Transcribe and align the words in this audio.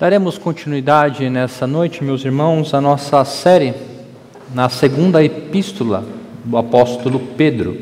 Daremos 0.00 0.38
continuidade 0.38 1.28
nessa 1.28 1.66
noite, 1.66 2.02
meus 2.02 2.24
irmãos, 2.24 2.72
à 2.72 2.80
nossa 2.80 3.22
série 3.22 3.74
na 4.54 4.70
segunda 4.70 5.22
epístola 5.22 6.02
do 6.42 6.56
apóstolo 6.56 7.20
Pedro. 7.36 7.76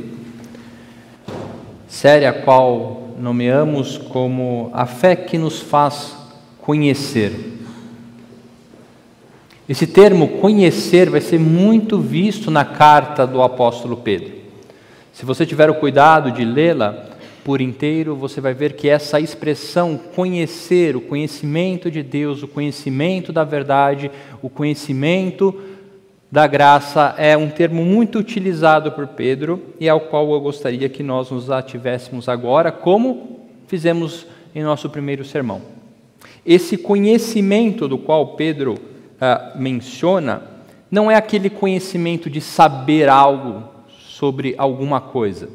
Série 1.87 2.27
a 2.27 2.33
qual 2.33 3.13
nomeamos 3.21 3.99
como 3.99 4.69
a 4.75 4.85
fé 4.85 5.15
que 5.15 5.39
nos 5.39 5.61
faz 5.61 6.17
conhecer. 6.61 7.57
Esse 9.69 9.87
termo 9.87 10.41
conhecer 10.41 11.09
vai 11.09 11.21
ser 11.21 11.39
muito 11.39 12.01
visto 12.01 12.51
na 12.51 12.65
carta 12.65 13.29
do 13.29 13.41
apóstolo 13.41 13.97
Pedro. 13.97 14.33
Se 15.13 15.25
você 15.25 15.47
tiver 15.47 15.71
o 15.71 15.77
cuidado 15.77 16.33
de 16.33 16.45
lê-la 16.45 17.08
por 17.49 17.63
inteiro, 17.63 18.15
você 18.15 18.43
vai 18.43 18.53
ver 18.53 18.75
que 18.75 18.91
essa 18.91 19.19
expressão 19.19 19.99
conhecer, 20.15 20.95
o 20.95 21.01
conhecimento 21.01 21.91
de 21.91 22.03
Deus, 22.03 22.43
o 22.43 22.47
conhecimento 22.47 23.33
da 23.33 23.43
verdade, 23.43 24.11
o 24.43 24.51
conhecimento 24.51 25.59
da 26.31 26.47
graça 26.47 27.15
é 27.17 27.35
um 27.39 27.49
termo 27.49 27.87
muito 27.87 28.19
utilizado 28.19 28.93
por 28.93 29.07
Pedro 29.07 29.63
e 29.81 29.89
ao 29.89 29.99
qual 29.99 30.31
eu 30.31 30.41
gostaria 30.43 30.91
que 30.91 31.03
nós 31.03 31.31
nos 31.31 31.51
ativéssemos 31.51 32.29
agora, 32.29 32.71
como 32.71 33.41
fizemos 33.67 34.27
em 34.55 34.63
nosso 34.63 34.91
primeiro 34.91 35.25
sermão. 35.25 35.63
Esse 36.45 36.77
conhecimento 36.77 37.89
do 37.89 37.97
qual 37.97 38.35
Pedro 38.37 38.75
uh, 38.75 39.59
menciona 39.59 40.43
não 40.91 41.11
é 41.11 41.15
aquele 41.15 41.49
conhecimento 41.49 42.29
de 42.29 42.43
saber 42.43 43.09
algo 43.09 43.65
sobre 43.89 44.55
alguma 44.59 45.01
coisa, 45.01 45.49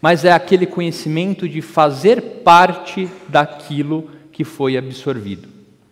mas 0.00 0.24
é 0.24 0.32
aquele 0.32 0.66
conhecimento 0.66 1.48
de 1.48 1.60
fazer 1.60 2.20
parte 2.44 3.08
daquilo 3.28 4.08
que 4.32 4.44
foi 4.44 4.76
absorvido. 4.76 5.48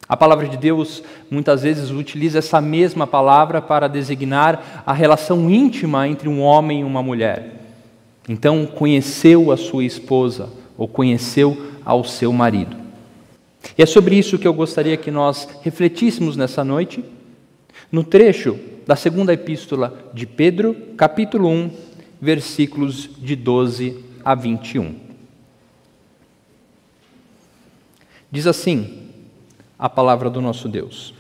A 0.09 0.17
palavra 0.17 0.47
de 0.47 0.57
Deus 0.57 1.03
muitas 1.29 1.63
vezes 1.63 1.91
utiliza 1.91 2.39
essa 2.39 2.61
mesma 2.61 3.07
palavra 3.07 3.61
para 3.61 3.89
designar 3.89 4.83
a 4.87 4.93
relação 4.93 5.51
íntima 5.51 6.07
entre 6.07 6.29
um 6.29 6.41
homem 6.41 6.81
e 6.81 6.85
uma 6.85 7.03
mulher. 7.03 7.57
Então, 8.29 8.67
conheceu 8.67 9.51
a 9.51 9.57
sua 9.57 9.85
esposa 9.85 10.49
ou 10.79 10.87
conheceu 10.87 11.73
ao 11.85 12.05
seu 12.05 12.33
marido. 12.33 12.77
E 13.77 13.83
é 13.83 13.87
sobre 13.87 14.17
isso 14.17 14.39
que 14.39 14.47
eu 14.47 14.55
gostaria 14.55 14.97
que 14.97 15.11
nós 15.11 15.49
refletíssemos 15.63 16.37
nessa 16.37 16.63
noite, 16.63 17.05
no 17.91 18.05
trecho 18.05 18.59
da 18.87 18.95
segunda 18.95 19.33
epístola 19.33 20.11
de 20.15 20.25
Pedro, 20.25 20.77
capítulo 20.97 21.49
1, 21.49 21.71
versículos 22.21 23.09
de 23.19 23.37
12 23.37 24.05
a 24.25 24.35
21. 24.35 24.95
Diz 28.31 28.47
assim 28.47 29.11
a 29.79 29.89
palavra 29.89 30.29
do 30.29 30.41
nosso 30.41 30.69
Deus: 30.69 31.15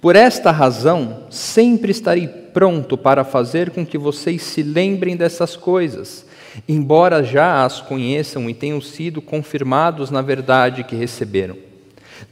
Por 0.00 0.16
esta 0.16 0.50
razão, 0.50 1.24
sempre 1.30 1.90
estarei 1.90 2.26
pronto 2.28 2.96
para 2.96 3.24
fazer 3.24 3.70
com 3.70 3.86
que 3.86 3.98
vocês 3.98 4.42
se 4.42 4.62
lembrem 4.62 5.16
dessas 5.16 5.56
coisas 5.56 6.26
embora 6.66 7.22
já 7.22 7.64
as 7.64 7.80
conheçam 7.80 8.48
e 8.48 8.54
tenham 8.54 8.80
sido 8.80 9.20
confirmados 9.20 10.10
na 10.10 10.22
verdade 10.22 10.84
que 10.84 10.96
receberam. 10.96 11.56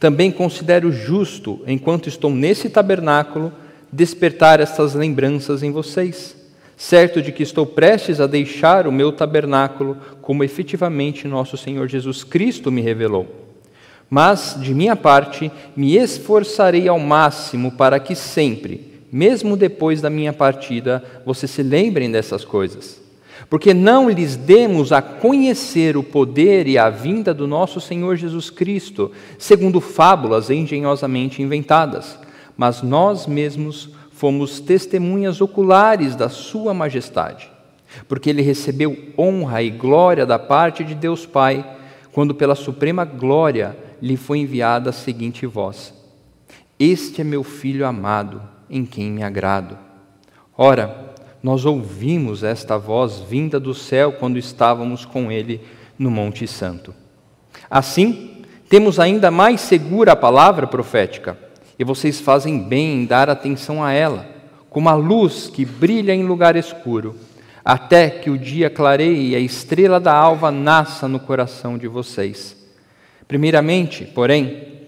Também 0.01 0.33
considero 0.33 0.91
justo, 0.91 1.61
enquanto 1.67 2.09
estou 2.09 2.31
nesse 2.31 2.69
tabernáculo, 2.69 3.53
despertar 3.93 4.59
estas 4.61 4.95
lembranças 4.95 5.63
em 5.63 5.71
vocês, 5.71 6.35
certo 6.77 7.23
de 7.23 7.33
que 7.33 7.43
estou 7.43 7.65
prestes 7.65 8.21
a 8.21 8.27
deixar 8.27 8.87
o 8.87 8.93
meu 8.93 9.11
tabernáculo, 9.11 9.97
como 10.21 10.45
efetivamente 10.45 11.27
nosso 11.27 11.57
Senhor 11.57 11.89
Jesus 11.89 12.23
Cristo 12.23 12.71
me 12.71 12.81
revelou. 12.81 13.27
Mas, 14.09 14.57
de 14.61 14.75
minha 14.75 14.95
parte, 14.95 15.51
me 15.75 15.97
esforçarei 15.97 16.87
ao 16.87 16.99
máximo 16.99 17.73
para 17.73 17.99
que 17.99 18.15
sempre, 18.15 19.03
mesmo 19.11 19.57
depois 19.57 20.01
da 20.01 20.11
minha 20.11 20.33
partida, 20.33 21.03
vocês 21.25 21.51
se 21.51 21.63
lembrem 21.63 22.11
dessas 22.11 22.45
coisas 22.45 23.05
porque 23.49 23.73
não 23.73 24.11
lhes 24.11 24.35
demos 24.35 24.93
a 24.93 25.01
conhecer 25.01 25.97
o 25.97 26.03
poder 26.03 26.67
e 26.67 26.79
a 26.79 26.91
vinda 26.91 27.33
do 27.33 27.47
nosso 27.47 27.81
Senhor 27.81 28.17
Jesus 28.17 28.51
Cristo, 28.51 29.13
segundo 29.39 29.81
fábulas 29.81 30.51
engenhosamente 30.51 31.43
inventadas, 31.43 32.19
mas 32.57 32.83
nós 32.83 33.27
mesmos 33.27 33.91
fomos 34.17 34.61
testemunhas 34.61 35.43
oculares 35.43 36.17
da 36.17 36.31
Sua 36.31 36.73
Majestade, 36.73 37.51
porque 38.09 38.31
ele 38.31 38.41
recebeu 38.41 39.13
honra 39.17 39.63
e 39.63 39.69
glória 39.69 40.25
da 40.25 40.39
parte 40.39 40.83
de 40.83 40.95
Deus 40.95 41.27
Pai, 41.27 41.77
quando 42.13 42.35
pela 42.35 42.55
suprema 42.55 43.05
glória 43.05 43.77
lhe 44.01 44.17
foi 44.17 44.39
enviada 44.39 44.89
a 44.89 44.93
seguinte 44.93 45.45
voz: 45.45 45.93
Este 46.79 47.21
é 47.21 47.25
meu 47.25 47.45
filho 47.45 47.87
amado, 47.87 48.41
em 48.71 48.87
quem 48.87 49.11
me 49.11 49.23
agrado. 49.23 49.77
Ora, 50.57 51.15
nós 51.43 51.67
ouvimos 51.67 52.43
esta 52.43 52.79
voz 52.79 53.21
vinda 53.21 53.61
do 53.61 53.75
céu 53.75 54.13
quando 54.13 54.39
estávamos 54.39 55.05
com 55.05 55.31
ele 55.31 55.61
no 55.99 56.11
Monte 56.11 56.47
Santo. 56.47 56.95
Assim, 57.69 58.43
temos 58.71 58.99
ainda 58.99 59.31
mais 59.31 59.61
segura 59.61 60.13
a 60.13 60.17
palavra 60.17 60.67
profética, 60.67 61.46
e 61.79 61.85
vocês 61.85 62.21
fazem 62.21 62.59
bem 62.59 63.03
em 63.03 63.05
dar 63.05 63.29
atenção 63.29 63.83
a 63.83 63.93
ela, 63.93 64.27
como 64.71 64.89
a 64.89 64.95
luz 64.95 65.49
que 65.49 65.65
brilha 65.65 66.15
em 66.15 66.25
lugar 66.25 66.57
escuro, 66.57 67.17
até 67.65 68.09
que 68.09 68.31
o 68.31 68.39
dia 68.39 68.71
clareie 68.71 69.31
e 69.31 69.37
a 69.37 69.41
estrela 69.41 69.99
da 69.99 70.13
alva 70.13 70.51
nasça 70.51 71.09
no 71.09 71.19
coração 71.19 71.77
de 71.77 71.89
vocês. 71.89 72.57
Primeiramente, 73.27 74.05
porém, 74.05 74.87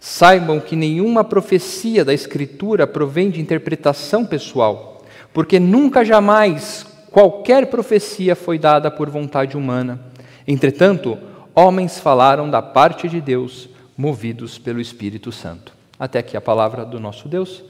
saibam 0.00 0.58
que 0.58 0.74
nenhuma 0.74 1.22
profecia 1.22 2.04
da 2.04 2.14
Escritura 2.14 2.86
provém 2.86 3.30
de 3.30 3.40
interpretação 3.40 4.24
pessoal 4.24 4.94
porque 5.34 5.58
nunca 5.58 6.04
jamais 6.04 6.86
qualquer 7.10 7.66
profecia 7.66 8.36
foi 8.36 8.56
dada 8.56 8.88
por 8.88 9.10
vontade 9.10 9.56
humana. 9.56 10.00
Entretanto, 10.46 11.18
homens 11.52 11.98
falaram 11.98 12.48
da 12.48 12.62
parte 12.62 13.08
de 13.08 13.20
Deus, 13.20 13.68
movidos 13.96 14.58
pelo 14.58 14.80
Espírito 14.80 15.32
Santo. 15.32 15.74
Até 16.04 16.18
aqui 16.18 16.36
a 16.36 16.40
palavra 16.40 16.84
do 16.84 17.00
nosso 17.00 17.30
Deus. 17.30 17.64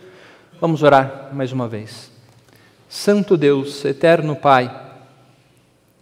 Vamos 0.60 0.82
orar 0.82 1.30
mais 1.32 1.52
uma 1.52 1.68
vez. 1.68 2.10
Santo 2.88 3.36
Deus, 3.36 3.84
eterno 3.84 4.34
Pai, 4.34 4.74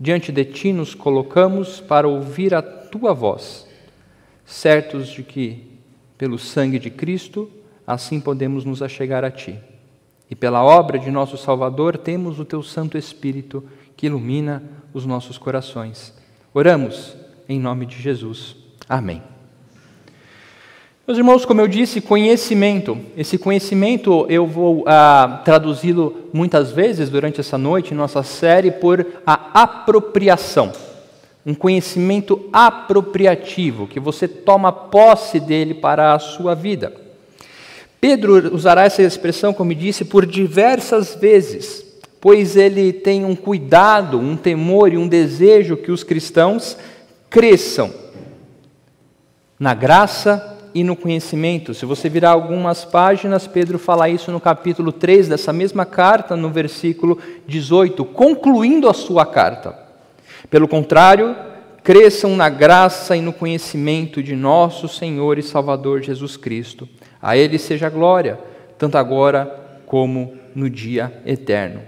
diante 0.00 0.32
de 0.32 0.42
Ti 0.46 0.72
nos 0.72 0.94
colocamos 0.94 1.78
para 1.78 2.08
ouvir 2.08 2.54
a 2.54 2.62
Tua 2.62 3.12
voz, 3.12 3.68
certos 4.46 5.08
de 5.08 5.22
que, 5.22 5.78
pelo 6.16 6.38
sangue 6.38 6.78
de 6.78 6.88
Cristo, 6.88 7.50
assim 7.86 8.18
podemos 8.18 8.64
nos 8.64 8.80
achegar 8.80 9.26
a 9.26 9.30
Ti. 9.30 9.58
E 10.30 10.34
pela 10.34 10.64
obra 10.64 10.98
de 10.98 11.10
nosso 11.10 11.36
Salvador 11.36 11.98
temos 11.98 12.40
o 12.40 12.46
teu 12.46 12.62
Santo 12.62 12.96
Espírito 12.96 13.62
que 13.94 14.06
ilumina 14.06 14.62
os 14.94 15.04
nossos 15.04 15.36
corações. 15.36 16.14
Oramos 16.54 17.14
em 17.46 17.60
nome 17.60 17.84
de 17.84 18.00
Jesus. 18.00 18.56
Amém. 18.88 19.31
Meus 21.12 21.18
irmãos, 21.18 21.44
como 21.44 21.60
eu 21.60 21.68
disse, 21.68 22.00
conhecimento. 22.00 22.98
Esse 23.14 23.36
conhecimento 23.36 24.24
eu 24.30 24.46
vou 24.46 24.82
ah, 24.86 25.42
traduzi-lo 25.44 26.30
muitas 26.32 26.72
vezes 26.72 27.10
durante 27.10 27.38
essa 27.38 27.58
noite, 27.58 27.92
nossa 27.92 28.22
série, 28.22 28.70
por 28.70 29.06
a 29.26 29.62
apropriação. 29.62 30.72
Um 31.44 31.52
conhecimento 31.52 32.48
apropriativo, 32.50 33.86
que 33.86 34.00
você 34.00 34.26
toma 34.26 34.72
posse 34.72 35.38
dele 35.38 35.74
para 35.74 36.14
a 36.14 36.18
sua 36.18 36.54
vida. 36.54 36.90
Pedro 38.00 38.54
usará 38.54 38.84
essa 38.84 39.02
expressão, 39.02 39.52
como 39.52 39.74
disse, 39.74 40.06
por 40.06 40.24
diversas 40.24 41.14
vezes, 41.14 41.84
pois 42.22 42.56
ele 42.56 42.90
tem 42.90 43.22
um 43.22 43.36
cuidado, 43.36 44.18
um 44.18 44.34
temor 44.34 44.90
e 44.90 44.96
um 44.96 45.06
desejo 45.06 45.76
que 45.76 45.92
os 45.92 46.02
cristãos 46.02 46.74
cresçam 47.28 47.92
na 49.60 49.74
graça 49.74 50.51
e 50.74 50.82
no 50.82 50.96
conhecimento. 50.96 51.74
Se 51.74 51.84
você 51.84 52.08
virar 52.08 52.30
algumas 52.30 52.84
páginas, 52.84 53.46
Pedro 53.46 53.78
fala 53.78 54.08
isso 54.08 54.30
no 54.32 54.40
capítulo 54.40 54.92
3 54.92 55.28
dessa 55.28 55.52
mesma 55.52 55.84
carta, 55.84 56.36
no 56.36 56.50
versículo 56.50 57.18
18, 57.46 58.04
concluindo 58.04 58.88
a 58.88 58.94
sua 58.94 59.26
carta. 59.26 59.76
Pelo 60.50 60.68
contrário, 60.68 61.36
cresçam 61.82 62.36
na 62.36 62.48
graça 62.48 63.16
e 63.16 63.20
no 63.20 63.32
conhecimento 63.32 64.22
de 64.22 64.36
nosso 64.36 64.88
Senhor 64.88 65.38
e 65.38 65.42
Salvador 65.42 66.02
Jesus 66.02 66.36
Cristo. 66.36 66.88
A 67.20 67.36
Ele 67.36 67.58
seja 67.58 67.86
a 67.86 67.90
glória, 67.90 68.38
tanto 68.78 68.96
agora 68.96 69.80
como 69.86 70.34
no 70.54 70.70
dia 70.70 71.12
eterno. 71.26 71.80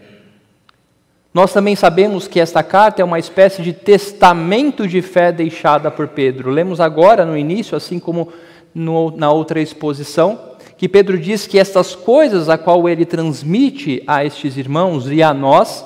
Nós 1.33 1.53
também 1.53 1.75
sabemos 1.75 2.29
que 2.29 2.39
esta 2.39 2.63
carta 2.63 3.03
é 3.03 3.05
uma 3.05 3.19
espécie 3.19 3.61
de 3.61 3.73
testamento 3.73 4.87
de 4.87 5.03
fé 5.03 5.33
deixada 5.33 5.91
por 5.91 6.07
Pedro. 6.07 6.49
Lemos 6.49 6.81
agora 6.81 7.25
no 7.25 7.37
início, 7.37 7.77
assim 7.77 7.99
como 7.99 8.33
no, 8.75 9.11
na 9.17 9.31
outra 9.31 9.61
exposição, 9.61 10.39
que 10.77 10.89
Pedro 10.89 11.19
diz 11.19 11.47
que 11.47 11.59
estas 11.59 11.95
coisas 11.95 12.49
a 12.49 12.59
qual 12.59 12.89
ele 12.89 13.05
transmite 13.05 14.03
a 14.07 14.25
estes 14.25 14.57
irmãos 14.57 15.11
e 15.11 15.23
a 15.23 15.33
nós, 15.33 15.85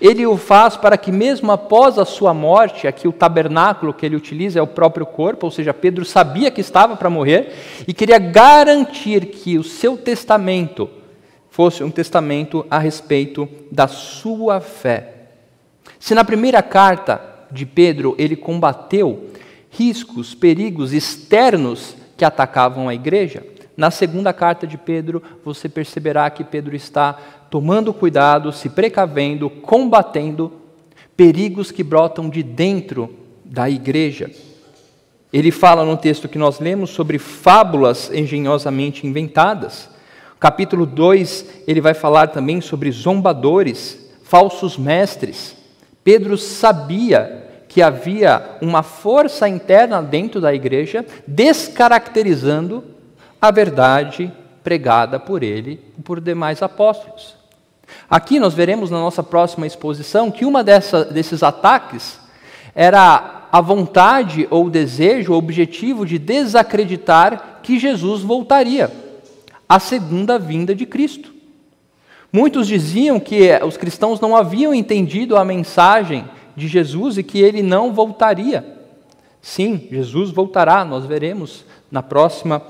Ele 0.00 0.26
o 0.26 0.36
faz 0.36 0.76
para 0.76 0.98
que, 0.98 1.10
mesmo 1.10 1.50
após 1.50 1.98
a 1.98 2.04
sua 2.04 2.34
morte, 2.34 2.86
aqui 2.86 3.08
o 3.08 3.12
tabernáculo 3.12 3.94
que 3.94 4.04
ele 4.04 4.16
utiliza 4.16 4.58
é 4.58 4.62
o 4.62 4.66
próprio 4.66 5.06
corpo, 5.06 5.46
ou 5.46 5.50
seja, 5.50 5.72
Pedro 5.72 6.04
sabia 6.04 6.50
que 6.50 6.60
estava 6.60 6.94
para 6.94 7.08
morrer 7.08 7.54
e 7.86 7.94
queria 7.94 8.18
garantir 8.18 9.26
que 9.26 9.58
o 9.58 9.64
seu 9.64 9.96
testamento 9.96 10.90
fosse 11.50 11.82
um 11.82 11.90
testamento 11.90 12.66
a 12.70 12.78
respeito 12.78 13.48
da 13.72 13.88
sua 13.88 14.60
fé. 14.60 15.14
Se 15.98 16.14
na 16.14 16.22
primeira 16.22 16.62
carta 16.62 17.20
de 17.50 17.64
Pedro 17.64 18.14
ele 18.18 18.36
combateu 18.36 19.30
riscos, 19.70 20.34
perigos 20.34 20.92
externos 20.92 21.96
que 22.16 22.24
atacavam 22.24 22.88
a 22.88 22.94
igreja, 22.94 23.44
na 23.78 23.92
segunda 23.92 24.32
carta 24.32 24.66
de 24.66 24.76
Pedro, 24.76 25.22
você 25.44 25.68
perceberá 25.68 26.28
que 26.30 26.42
Pedro 26.42 26.74
está 26.74 27.12
tomando 27.48 27.94
cuidado, 27.94 28.52
se 28.52 28.68
precavendo, 28.68 29.48
combatendo 29.48 30.52
perigos 31.16 31.70
que 31.70 31.84
brotam 31.84 32.28
de 32.28 32.42
dentro 32.42 33.08
da 33.44 33.70
igreja. 33.70 34.32
Ele 35.32 35.52
fala 35.52 35.84
no 35.84 35.96
texto 35.96 36.28
que 36.28 36.38
nós 36.38 36.58
lemos 36.58 36.90
sobre 36.90 37.18
fábulas 37.18 38.10
engenhosamente 38.12 39.06
inventadas. 39.06 39.88
Capítulo 40.40 40.84
2, 40.84 41.62
ele 41.68 41.80
vai 41.80 41.94
falar 41.94 42.28
também 42.28 42.60
sobre 42.60 42.90
zombadores, 42.90 44.10
falsos 44.24 44.76
mestres. 44.76 45.56
Pedro 46.02 46.36
sabia 46.36 47.47
que 47.68 47.82
havia 47.82 48.56
uma 48.62 48.82
força 48.82 49.48
interna 49.48 50.02
dentro 50.02 50.40
da 50.40 50.54
igreja 50.54 51.04
descaracterizando 51.26 52.82
a 53.40 53.50
verdade 53.50 54.32
pregada 54.64 55.20
por 55.20 55.42
ele 55.42 55.80
e 55.98 56.02
por 56.02 56.20
demais 56.20 56.62
apóstolos. 56.62 57.36
Aqui 58.08 58.40
nós 58.40 58.54
veremos 58.54 58.90
na 58.90 58.98
nossa 58.98 59.22
próxima 59.22 59.66
exposição 59.66 60.30
que 60.30 60.44
uma 60.44 60.64
dessa, 60.64 61.04
desses 61.04 61.42
ataques 61.42 62.18
era 62.74 63.46
a 63.50 63.60
vontade 63.60 64.46
ou 64.50 64.68
desejo, 64.68 65.32
o 65.32 65.36
objetivo 65.36 66.04
de 66.04 66.18
desacreditar 66.18 67.60
que 67.62 67.78
Jesus 67.78 68.22
voltaria, 68.22 68.90
a 69.68 69.78
segunda 69.78 70.38
vinda 70.38 70.74
de 70.74 70.86
Cristo. 70.86 71.32
Muitos 72.32 72.66
diziam 72.66 73.18
que 73.18 73.50
os 73.66 73.76
cristãos 73.76 74.20
não 74.20 74.36
haviam 74.36 74.74
entendido 74.74 75.36
a 75.36 75.44
mensagem 75.44 76.24
de 76.58 76.68
Jesus 76.68 77.16
e 77.16 77.22
que 77.22 77.38
ele 77.40 77.62
não 77.62 77.92
voltaria. 77.92 78.64
Sim, 79.40 79.88
Jesus 79.90 80.30
voltará, 80.30 80.84
nós 80.84 81.06
veremos 81.06 81.64
na 81.90 82.02
próxima 82.02 82.60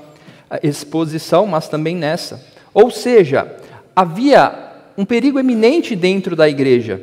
exposição, 0.63 1.45
mas 1.45 1.67
também 1.67 1.95
nessa. 1.95 2.45
Ou 2.73 2.89
seja, 2.89 3.57
havia 3.95 4.69
um 4.97 5.03
perigo 5.03 5.39
eminente 5.39 5.95
dentro 5.95 6.35
da 6.35 6.47
igreja. 6.47 7.01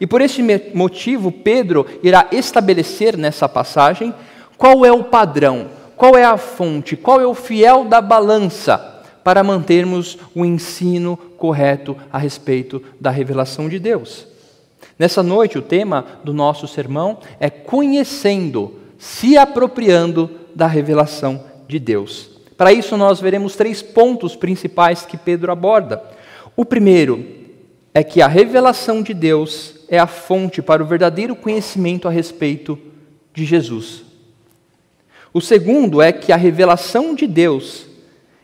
E 0.00 0.06
por 0.06 0.20
esse 0.20 0.42
motivo, 0.74 1.30
Pedro 1.30 1.86
irá 2.02 2.28
estabelecer 2.32 3.16
nessa 3.16 3.48
passagem 3.48 4.14
qual 4.56 4.84
é 4.84 4.92
o 4.92 5.04
padrão, 5.04 5.68
qual 5.96 6.16
é 6.16 6.24
a 6.24 6.36
fonte, 6.36 6.96
qual 6.96 7.20
é 7.20 7.26
o 7.26 7.34
fiel 7.34 7.84
da 7.84 8.00
balança 8.00 9.02
para 9.24 9.42
mantermos 9.42 10.18
o 10.34 10.44
ensino 10.44 11.16
correto 11.36 11.96
a 12.12 12.18
respeito 12.18 12.82
da 13.00 13.10
revelação 13.10 13.68
de 13.68 13.78
Deus. 13.78 14.26
Nessa 14.98 15.22
noite, 15.22 15.58
o 15.58 15.62
tema 15.62 16.04
do 16.24 16.32
nosso 16.32 16.66
sermão 16.66 17.18
é 17.38 17.50
conhecendo, 17.50 18.74
se 18.98 19.36
apropriando 19.36 20.30
da 20.54 20.66
revelação 20.66 21.44
de 21.68 21.78
Deus. 21.78 22.30
Para 22.56 22.72
isso, 22.72 22.96
nós 22.96 23.20
veremos 23.20 23.54
três 23.54 23.82
pontos 23.82 24.34
principais 24.34 25.04
que 25.04 25.16
Pedro 25.16 25.52
aborda. 25.52 26.02
O 26.56 26.64
primeiro 26.64 27.24
é 27.92 28.02
que 28.02 28.22
a 28.22 28.26
revelação 28.26 29.02
de 29.02 29.12
Deus 29.12 29.74
é 29.88 29.98
a 29.98 30.06
fonte 30.06 30.62
para 30.62 30.82
o 30.82 30.86
verdadeiro 30.86 31.36
conhecimento 31.36 32.08
a 32.08 32.10
respeito 32.10 32.78
de 33.34 33.44
Jesus. 33.44 34.02
O 35.32 35.40
segundo 35.40 36.00
é 36.00 36.12
que 36.12 36.32
a 36.32 36.36
revelação 36.36 37.14
de 37.14 37.26
Deus 37.26 37.86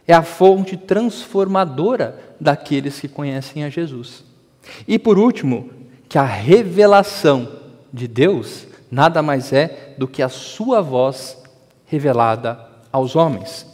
é 0.06 0.12
a 0.12 0.22
fonte 0.22 0.76
transformadora 0.76 2.18
daqueles 2.38 3.00
que 3.00 3.08
conhecem 3.08 3.64
a 3.64 3.70
Jesus. 3.70 4.24
E 4.86 4.98
por 4.98 5.18
último, 5.18 5.70
que 6.12 6.18
a 6.18 6.24
revelação 6.24 7.48
de 7.90 8.06
Deus 8.06 8.66
nada 8.90 9.22
mais 9.22 9.50
é 9.50 9.94
do 9.96 10.06
que 10.06 10.22
a 10.22 10.28
sua 10.28 10.82
voz 10.82 11.38
revelada 11.86 12.60
aos 12.92 13.16
homens. 13.16 13.66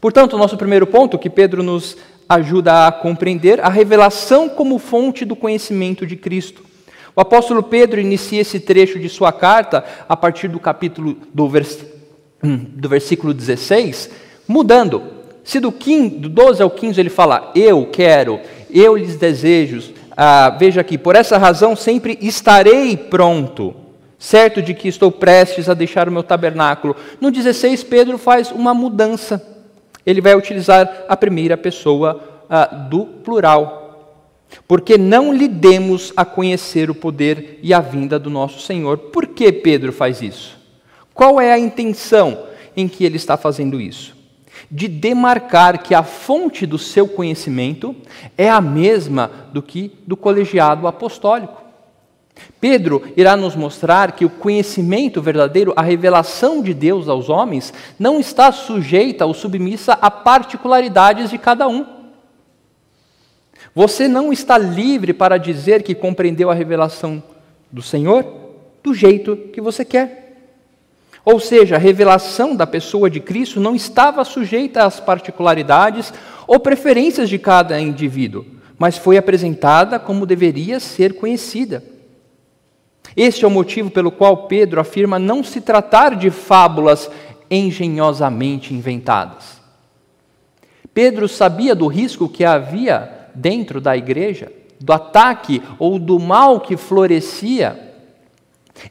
Portanto, 0.00 0.32
o 0.32 0.38
nosso 0.38 0.56
primeiro 0.56 0.88
ponto 0.88 1.16
que 1.16 1.30
Pedro 1.30 1.62
nos 1.62 1.96
ajuda 2.28 2.88
a 2.88 2.90
compreender 2.90 3.60
a 3.60 3.68
revelação 3.68 4.48
como 4.48 4.76
fonte 4.80 5.24
do 5.24 5.36
conhecimento 5.36 6.04
de 6.04 6.16
Cristo. 6.16 6.64
O 7.14 7.20
apóstolo 7.20 7.62
Pedro 7.62 8.00
inicia 8.00 8.40
esse 8.40 8.58
trecho 8.58 8.98
de 8.98 9.08
sua 9.08 9.30
carta 9.30 9.84
a 10.08 10.16
partir 10.16 10.48
do 10.48 10.58
capítulo 10.58 11.16
do, 11.32 11.48
vers... 11.48 11.78
Hum, 12.42 12.56
do 12.56 12.88
versículo 12.88 13.32
16, 13.32 14.10
mudando. 14.48 15.00
Se 15.44 15.60
do, 15.60 15.70
15, 15.70 16.08
do 16.16 16.28
12 16.28 16.60
ao 16.60 16.70
15 16.70 16.98
ele 17.00 17.08
fala, 17.08 17.52
eu 17.54 17.86
quero, 17.86 18.40
eu 18.68 18.96
lhes 18.96 19.14
desejo, 19.14 19.96
ah, 20.18 20.50
veja 20.50 20.80
aqui, 20.80 20.98
por 20.98 21.14
essa 21.16 21.38
razão 21.38 21.74
sempre 21.74 22.18
estarei 22.20 22.96
pronto, 22.96 23.74
certo 24.18 24.60
de 24.60 24.74
que 24.74 24.88
estou 24.88 25.10
prestes 25.10 25.68
a 25.68 25.74
deixar 25.74 26.08
o 26.08 26.12
meu 26.12 26.22
tabernáculo. 26.22 26.96
No 27.20 27.30
16, 27.30 27.84
Pedro 27.84 28.18
faz 28.18 28.50
uma 28.50 28.74
mudança 28.74 29.56
ele 30.08 30.22
vai 30.22 30.34
utilizar 30.34 31.04
a 31.06 31.14
primeira 31.14 31.54
pessoa 31.54 32.46
uh, 32.48 32.88
do 32.88 33.04
plural. 33.04 34.24
Porque 34.66 34.96
não 34.96 35.34
lhe 35.34 35.46
demos 35.46 36.14
a 36.16 36.24
conhecer 36.24 36.88
o 36.88 36.94
poder 36.94 37.58
e 37.62 37.74
a 37.74 37.80
vinda 37.80 38.18
do 38.18 38.30
nosso 38.30 38.58
Senhor. 38.62 38.96
Por 38.96 39.26
que 39.26 39.52
Pedro 39.52 39.92
faz 39.92 40.22
isso? 40.22 40.58
Qual 41.12 41.38
é 41.38 41.52
a 41.52 41.58
intenção 41.58 42.46
em 42.74 42.88
que 42.88 43.04
ele 43.04 43.16
está 43.16 43.36
fazendo 43.36 43.78
isso? 43.78 44.16
De 44.70 44.88
demarcar 44.88 45.82
que 45.82 45.94
a 45.94 46.02
fonte 46.02 46.66
do 46.66 46.78
seu 46.78 47.06
conhecimento 47.08 47.94
é 48.36 48.48
a 48.48 48.60
mesma 48.60 49.30
do 49.52 49.62
que 49.62 49.92
do 50.06 50.16
colegiado 50.16 50.86
apostólico. 50.86 51.68
Pedro 52.60 53.02
irá 53.16 53.36
nos 53.36 53.54
mostrar 53.54 54.12
que 54.12 54.24
o 54.24 54.30
conhecimento 54.30 55.20
verdadeiro, 55.22 55.72
a 55.76 55.82
revelação 55.82 56.62
de 56.62 56.74
Deus 56.74 57.08
aos 57.08 57.28
homens, 57.28 57.72
não 57.98 58.18
está 58.18 58.50
sujeita 58.52 59.26
ou 59.26 59.34
submissa 59.34 59.92
a 59.94 60.10
particularidades 60.10 61.30
de 61.30 61.38
cada 61.38 61.68
um. 61.68 61.86
Você 63.74 64.08
não 64.08 64.32
está 64.32 64.58
livre 64.58 65.12
para 65.12 65.38
dizer 65.38 65.82
que 65.82 65.94
compreendeu 65.94 66.50
a 66.50 66.54
revelação 66.54 67.22
do 67.70 67.82
Senhor 67.82 68.24
do 68.82 68.94
jeito 68.94 69.36
que 69.52 69.60
você 69.60 69.84
quer. 69.84 70.27
Ou 71.30 71.38
seja, 71.38 71.76
a 71.76 71.78
revelação 71.78 72.56
da 72.56 72.66
pessoa 72.66 73.10
de 73.10 73.20
Cristo 73.20 73.60
não 73.60 73.74
estava 73.74 74.24
sujeita 74.24 74.84
às 74.84 74.98
particularidades 74.98 76.10
ou 76.46 76.58
preferências 76.58 77.28
de 77.28 77.38
cada 77.38 77.78
indivíduo, 77.78 78.46
mas 78.78 78.96
foi 78.96 79.18
apresentada 79.18 79.98
como 79.98 80.24
deveria 80.24 80.80
ser 80.80 81.16
conhecida. 81.16 81.84
Este 83.14 83.44
é 83.44 83.46
o 83.46 83.50
motivo 83.50 83.90
pelo 83.90 84.10
qual 84.10 84.46
Pedro 84.46 84.80
afirma 84.80 85.18
não 85.18 85.44
se 85.44 85.60
tratar 85.60 86.16
de 86.16 86.30
fábulas 86.30 87.10
engenhosamente 87.50 88.72
inventadas. 88.72 89.60
Pedro 90.94 91.28
sabia 91.28 91.74
do 91.74 91.88
risco 91.88 92.26
que 92.26 92.42
havia 92.42 93.28
dentro 93.34 93.82
da 93.82 93.94
igreja, 93.94 94.50
do 94.80 94.94
ataque 94.94 95.62
ou 95.78 95.98
do 95.98 96.18
mal 96.18 96.58
que 96.58 96.74
florescia 96.74 97.87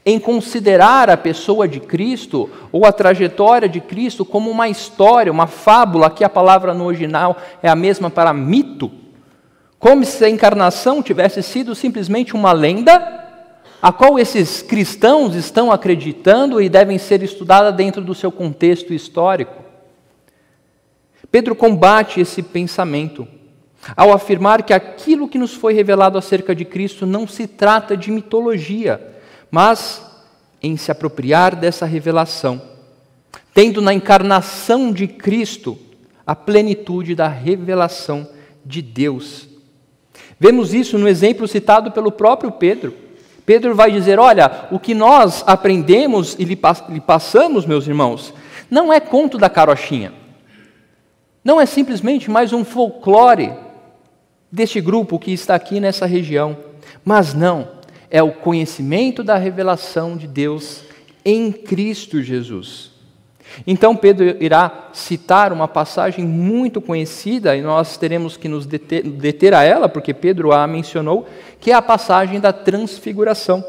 em 0.06 0.20
considerar 0.20 1.10
a 1.10 1.18
pessoa 1.18 1.68
de 1.68 1.80
Cristo 1.80 2.50
ou 2.72 2.86
a 2.86 2.92
trajetória 2.92 3.70
de 3.70 3.80
Cristo 3.80 4.26
como 4.26 4.50
uma 4.50 4.70
história, 4.70 5.32
uma 5.32 5.48
fábula, 5.48 6.10
que 6.10 6.24
a 6.24 6.30
palavra 6.30 6.74
no 6.74 6.86
original 6.86 7.38
é 7.62 7.70
a 7.70 7.76
mesma 7.76 8.10
para 8.10 8.34
mito, 8.34 8.92
como 9.80 10.04
se 10.04 10.24
a 10.26 10.30
encarnação 10.30 11.02
tivesse 11.02 11.42
sido 11.44 11.76
simplesmente 11.76 12.34
uma 12.34 12.52
lenda 12.52 13.26
a 13.82 13.92
qual 13.92 14.18
esses 14.18 14.62
cristãos 14.62 15.36
estão 15.36 15.72
acreditando 15.72 16.62
e 16.62 16.68
devem 16.68 16.98
ser 16.98 17.22
estudada 17.22 17.72
dentro 17.72 18.02
do 18.02 18.16
seu 18.16 18.32
contexto 18.32 18.94
histórico. 18.94 19.64
Pedro 21.30 21.56
combate 21.56 22.20
esse 22.20 22.42
pensamento 22.42 23.28
ao 23.96 24.12
afirmar 24.12 24.64
que 24.64 24.74
aquilo 24.74 25.28
que 25.28 25.38
nos 25.38 25.54
foi 25.54 25.74
revelado 25.74 26.18
acerca 26.18 26.56
de 26.56 26.66
Cristo 26.66 27.06
não 27.06 27.28
se 27.28 27.48
trata 27.48 27.96
de 27.96 28.12
mitologia, 28.12 29.16
mas 29.52 30.04
em 30.62 30.76
se 30.76 30.92
apropriar 30.92 31.56
dessa 31.56 31.86
revelação, 31.86 32.62
tendo 33.54 33.82
na 33.82 33.94
encarnação 33.94 34.92
de 34.92 35.08
Cristo 35.08 35.78
a 36.26 36.36
plenitude 36.36 37.16
da 37.16 37.28
revelação 37.28 38.28
de 38.66 38.82
Deus. 38.82 39.48
Vemos 40.40 40.74
isso 40.74 40.98
no 40.98 41.08
exemplo 41.08 41.48
citado 41.48 41.92
pelo 41.92 42.12
próprio 42.12 42.52
Pedro. 42.52 42.94
Pedro 43.46 43.74
vai 43.74 43.92
dizer: 43.92 44.20
olha, 44.20 44.68
o 44.72 44.80
que 44.80 44.94
nós 44.94 45.44
aprendemos 45.48 46.36
e 46.38 46.44
lhe 46.44 46.56
passamos, 47.00 47.66
meus 47.66 47.88
irmãos, 47.88 48.34
não 48.70 48.92
é 48.92 49.00
conto 49.00 49.38
da 49.38 49.50
carochinha. 49.50 50.14
Não 51.44 51.62
é 51.62 51.66
simplesmente 51.66 52.30
mais 52.30 52.52
um 52.52 52.66
folclore 52.66 53.54
deste 54.52 54.82
grupo 54.82 55.18
que 55.18 55.32
está 55.32 55.56
aqui 55.56 55.80
nessa 55.80 56.06
região. 56.06 56.58
Mas 57.06 57.34
não, 57.34 57.70
é 58.10 58.22
o 58.24 58.32
conhecimento 58.32 59.24
da 59.24 59.38
revelação 59.38 60.16
de 60.16 60.28
Deus 60.28 60.84
em 61.26 61.52
Cristo 61.52 62.22
Jesus. 62.22 62.92
Então 63.66 63.96
Pedro 63.96 64.42
irá 64.42 64.90
citar 64.94 65.52
uma 65.52 65.68
passagem 65.68 66.26
muito 66.26 66.82
conhecida 66.82 67.56
e 67.56 67.62
nós 67.62 67.98
teremos 67.98 68.38
que 68.38 68.48
nos 68.48 68.66
deter, 68.66 69.04
deter, 69.04 69.54
a 69.54 69.64
ela, 69.64 69.90
porque 69.90 70.14
Pedro 70.14 70.52
a 70.52 70.68
mencionou, 70.68 71.28
que 71.60 71.72
é 71.72 71.74
a 71.74 71.82
passagem 71.82 72.40
da 72.40 72.54
transfiguração. 72.54 73.64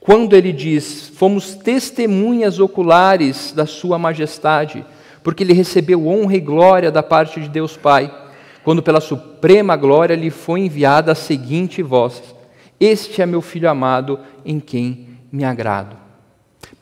Quando 0.00 0.34
ele 0.34 0.52
diz: 0.52 1.08
Fomos 1.16 1.54
testemunhas 1.54 2.58
oculares 2.58 3.52
da 3.52 3.66
Sua 3.66 3.98
majestade, 3.98 4.84
porque 5.22 5.42
ele 5.42 5.52
recebeu 5.52 6.06
honra 6.08 6.36
e 6.36 6.40
glória 6.40 6.90
da 6.90 7.02
parte 7.02 7.40
de 7.40 7.48
Deus 7.48 7.76
Pai, 7.76 8.12
quando 8.64 8.82
pela 8.82 9.00
suprema 9.00 9.76
glória 9.76 10.16
lhe 10.16 10.30
foi 10.30 10.60
enviada 10.60 11.12
a 11.12 11.16
seguinte 11.16 11.82
voz: 11.82 12.22
Este 12.82 13.22
é 13.22 13.26
meu 13.26 13.40
filho 13.40 13.70
amado, 13.70 14.18
em 14.44 14.58
quem 14.58 15.06
me 15.30 15.44
agrado. 15.44 15.96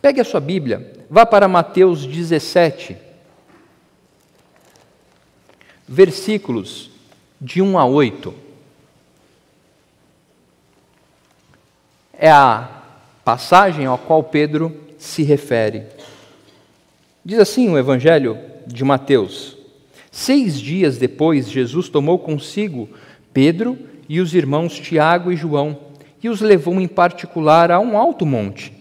Pegue 0.01 0.19
a 0.19 0.25
sua 0.25 0.41
Bíblia, 0.41 1.05
vá 1.11 1.27
para 1.27 1.47
Mateus 1.47 2.07
17, 2.07 2.97
versículos 5.87 6.91
de 7.39 7.61
1 7.61 7.79
a 7.79 7.85
8. 7.85 8.35
É 12.15 12.31
a 12.31 12.83
passagem 13.23 13.85
ao 13.85 13.99
qual 13.99 14.25
Pedro 14.25 14.75
se 14.97 15.23
refere. 15.23 15.85
Diz 17.23 17.39
assim 17.39 17.69
o 17.69 17.77
Evangelho 17.77 18.39
de 18.67 18.83
Mateus: 18.85 19.55
Seis 20.11 20.59
dias 20.59 20.97
depois, 20.97 21.51
Jesus 21.51 21.91
tomou 21.91 22.19
consigo 22.19 22.89
Pedro 23.35 23.79
e 24.09 24.19
os 24.19 24.35
irmãos 24.35 24.73
Tiago 24.79 25.31
e 25.31 25.37
João 25.37 25.90
e 26.23 26.29
os 26.29 26.41
levou 26.41 26.81
em 26.81 26.89
particular 26.89 27.71
a 27.71 27.81
um 27.81 27.97
alto 27.97 28.27
monte 28.27 28.81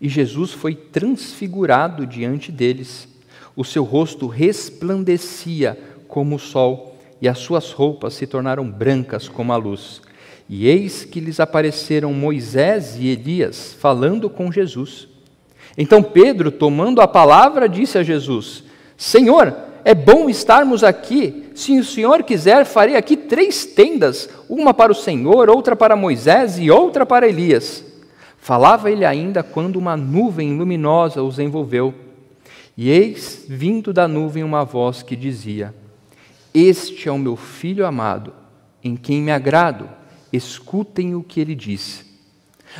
e 0.00 0.08
Jesus 0.08 0.52
foi 0.52 0.74
transfigurado 0.74 2.06
diante 2.06 2.52
deles. 2.52 3.08
O 3.56 3.64
seu 3.64 3.82
rosto 3.82 4.26
resplandecia 4.26 5.78
como 6.06 6.36
o 6.36 6.38
sol, 6.38 6.96
e 7.20 7.28
as 7.28 7.38
suas 7.38 7.72
roupas 7.72 8.14
se 8.14 8.26
tornaram 8.26 8.70
brancas 8.70 9.28
como 9.28 9.52
a 9.52 9.56
luz. 9.56 10.00
E 10.48 10.68
eis 10.68 11.04
que 11.04 11.18
lhes 11.18 11.40
apareceram 11.40 12.14
Moisés 12.14 12.96
e 12.98 13.08
Elias 13.08 13.76
falando 13.78 14.30
com 14.30 14.52
Jesus. 14.52 15.08
Então 15.76 16.02
Pedro, 16.02 16.50
tomando 16.50 17.00
a 17.00 17.08
palavra, 17.08 17.68
disse 17.68 17.98
a 17.98 18.04
Jesus: 18.04 18.62
Senhor, 18.96 19.54
é 19.88 19.94
bom 19.94 20.28
estarmos 20.28 20.84
aqui. 20.84 21.46
Se 21.54 21.78
o 21.78 21.82
Senhor 21.82 22.22
quiser, 22.22 22.66
farei 22.66 22.94
aqui 22.94 23.16
três 23.16 23.64
tendas: 23.64 24.28
uma 24.46 24.74
para 24.74 24.92
o 24.92 24.94
Senhor, 24.94 25.48
outra 25.48 25.74
para 25.74 25.96
Moisés 25.96 26.58
e 26.58 26.70
outra 26.70 27.06
para 27.06 27.26
Elias. 27.26 27.82
Falava 28.36 28.90
ele 28.90 29.06
ainda 29.06 29.42
quando 29.42 29.76
uma 29.76 29.96
nuvem 29.96 30.58
luminosa 30.58 31.22
os 31.22 31.38
envolveu. 31.38 31.94
E 32.76 32.90
eis, 32.90 33.46
vindo 33.48 33.90
da 33.90 34.06
nuvem, 34.06 34.44
uma 34.44 34.62
voz 34.62 35.02
que 35.02 35.16
dizia: 35.16 35.74
Este 36.52 37.08
é 37.08 37.12
o 37.12 37.16
meu 37.16 37.34
filho 37.34 37.86
amado, 37.86 38.34
em 38.84 38.94
quem 38.94 39.22
me 39.22 39.32
agrado, 39.32 39.88
escutem 40.30 41.14
o 41.14 41.22
que 41.22 41.40
ele 41.40 41.54
disse. 41.54 42.04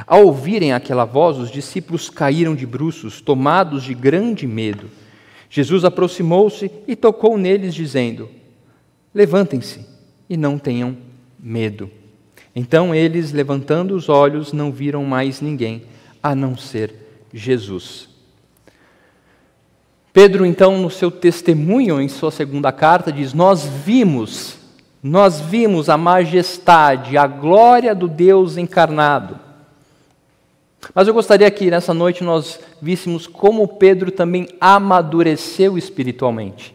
Ao 0.06 0.26
ouvirem 0.26 0.74
aquela 0.74 1.06
voz, 1.06 1.38
os 1.38 1.50
discípulos 1.50 2.10
caíram 2.10 2.54
de 2.54 2.66
bruços, 2.66 3.22
tomados 3.22 3.82
de 3.82 3.94
grande 3.94 4.46
medo. 4.46 4.90
Jesus 5.50 5.84
aproximou-se 5.84 6.70
e 6.86 6.94
tocou 6.94 7.38
neles, 7.38 7.74
dizendo: 7.74 8.28
Levantem-se 9.14 9.86
e 10.28 10.36
não 10.36 10.58
tenham 10.58 10.96
medo. 11.38 11.90
Então 12.54 12.94
eles, 12.94 13.32
levantando 13.32 13.94
os 13.94 14.08
olhos, 14.08 14.52
não 14.52 14.70
viram 14.72 15.04
mais 15.04 15.40
ninguém 15.40 15.84
a 16.22 16.34
não 16.34 16.56
ser 16.56 16.94
Jesus. 17.32 18.08
Pedro, 20.12 20.44
então, 20.44 20.78
no 20.78 20.90
seu 20.90 21.10
testemunho, 21.10 22.00
em 22.00 22.08
sua 22.08 22.30
segunda 22.30 22.72
carta, 22.72 23.12
diz: 23.12 23.32
Nós 23.32 23.64
vimos, 23.64 24.58
nós 25.02 25.40
vimos 25.40 25.88
a 25.88 25.96
majestade, 25.96 27.16
a 27.16 27.26
glória 27.26 27.94
do 27.94 28.08
Deus 28.08 28.56
encarnado. 28.56 29.38
Mas 30.94 31.06
eu 31.06 31.14
gostaria 31.14 31.50
que 31.50 31.70
nessa 31.70 31.92
noite 31.92 32.24
nós 32.24 32.58
víssemos 32.80 33.26
como 33.26 33.68
Pedro 33.68 34.10
também 34.10 34.48
amadureceu 34.60 35.76
espiritualmente. 35.76 36.74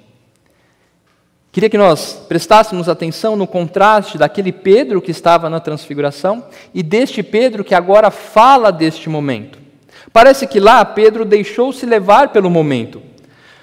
Queria 1.52 1.70
que 1.70 1.78
nós 1.78 2.14
prestássemos 2.28 2.90
atenção 2.90 3.36
no 3.36 3.46
contraste 3.46 4.18
daquele 4.18 4.52
Pedro 4.52 5.02
que 5.02 5.12
estava 5.12 5.52
na 5.52 5.60
transfiguração 5.60 6.44
e 6.74 6.82
deste 6.82 7.22
Pedro 7.22 7.64
que 7.64 7.76
agora 7.76 8.10
fala 8.10 8.72
deste 8.72 9.08
momento. 9.08 9.60
Parece 10.12 10.48
que 10.48 10.60
lá 10.60 10.84
Pedro 10.84 11.24
deixou-se 11.24 11.86
levar 11.86 12.30
pelo 12.30 12.50
momento, 12.50 13.02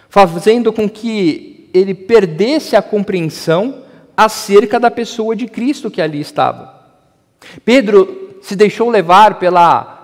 fazendo 0.09 0.73
com 0.73 0.89
que 0.89 1.69
ele 1.75 1.93
perdesse 1.93 2.77
a 2.77 2.83
compreensão 2.83 3.83
acerca 4.17 4.79
da 4.79 4.91
pessoa 4.91 5.35
de 5.35 5.47
Cristo 5.47 5.91
que 5.91 6.01
ali 6.01 6.21
estava. 6.21 6.73
Pedro 7.65 8.39
se 8.41 8.55
deixou 8.55 8.89
levar 8.89 9.39
pela, 9.41 10.00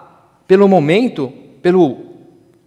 pelo 0.47 0.69
momento, 0.69 1.33
pelo 1.61 1.99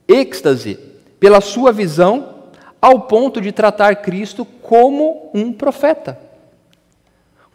êxtase, 0.08 0.80
pela 1.20 1.42
sua 1.42 1.72
visão 1.72 2.36
ao 2.82 3.02
ponto 3.02 3.42
de 3.42 3.52
tratar 3.52 3.98
Cristo 3.98 4.46
como 4.46 5.30
um 5.34 5.52
profeta. 5.52 6.20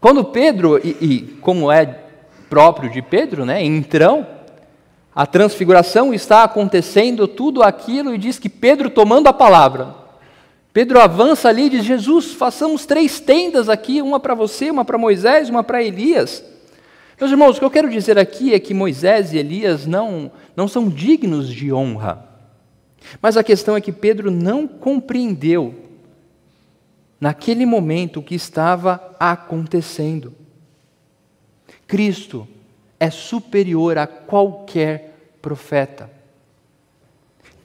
Quando 0.01 0.25
Pedro, 0.25 0.79
e, 0.79 0.97
e 1.01 1.21
como 1.41 1.73
é 1.73 2.01
próprio 2.49 2.91
de 2.91 3.01
Pedro, 3.01 3.45
né, 3.45 3.65
entrão, 3.65 4.27
a 5.15 5.25
transfiguração 5.27 6.13
está 6.13 6.45
acontecendo, 6.45 7.27
tudo 7.27 7.63
aquilo, 7.63 8.15
e 8.15 8.19
diz 8.19 8.39
que 8.39 8.49
Pedro 8.49 8.91
tomando 8.91 9.29
a 9.29 9.33
palavra. 9.33 9.95
Pedro 10.73 11.01
avança 11.01 11.49
ali 11.49 11.67
e 11.67 11.71
diz: 11.71 11.85
Jesus, 11.85 12.33
façamos 12.33 12.85
três 12.85 13.21
tendas 13.21 13.69
aqui, 13.69 14.03
uma 14.03 14.19
para 14.19 14.35
você, 14.35 14.71
uma 14.71 14.85
para 14.85 14.99
Moisés, 14.99 15.49
uma 15.49 15.63
para 15.63 15.83
Elias. 15.83 16.45
Meus 17.19 17.31
irmãos, 17.31 17.57
o 17.57 17.59
que 17.61 17.65
eu 17.65 17.71
quero 17.71 17.91
dizer 17.91 18.19
aqui 18.19 18.53
é 18.53 18.59
que 18.59 18.75
Moisés 18.75 19.33
e 19.33 19.39
Elias 19.39 19.87
não, 19.87 20.33
não 20.57 20.67
são 20.67 20.89
dignos 20.89 21.49
de 21.49 21.73
honra. 21.73 22.29
Mas 23.23 23.37
a 23.37 23.45
questão 23.45 23.77
é 23.77 23.81
que 23.81 23.93
Pedro 23.93 24.31
não 24.31 24.67
compreendeu, 24.67 25.75
naquele 27.21 27.65
momento, 27.65 28.21
o 28.21 28.23
que 28.23 28.35
estava 28.35 29.15
acontecendo. 29.19 30.35
Cristo 31.87 32.49
é 32.99 33.11
superior 33.11 33.97
a 33.97 34.07
qualquer 34.07 35.37
profeta. 35.41 36.11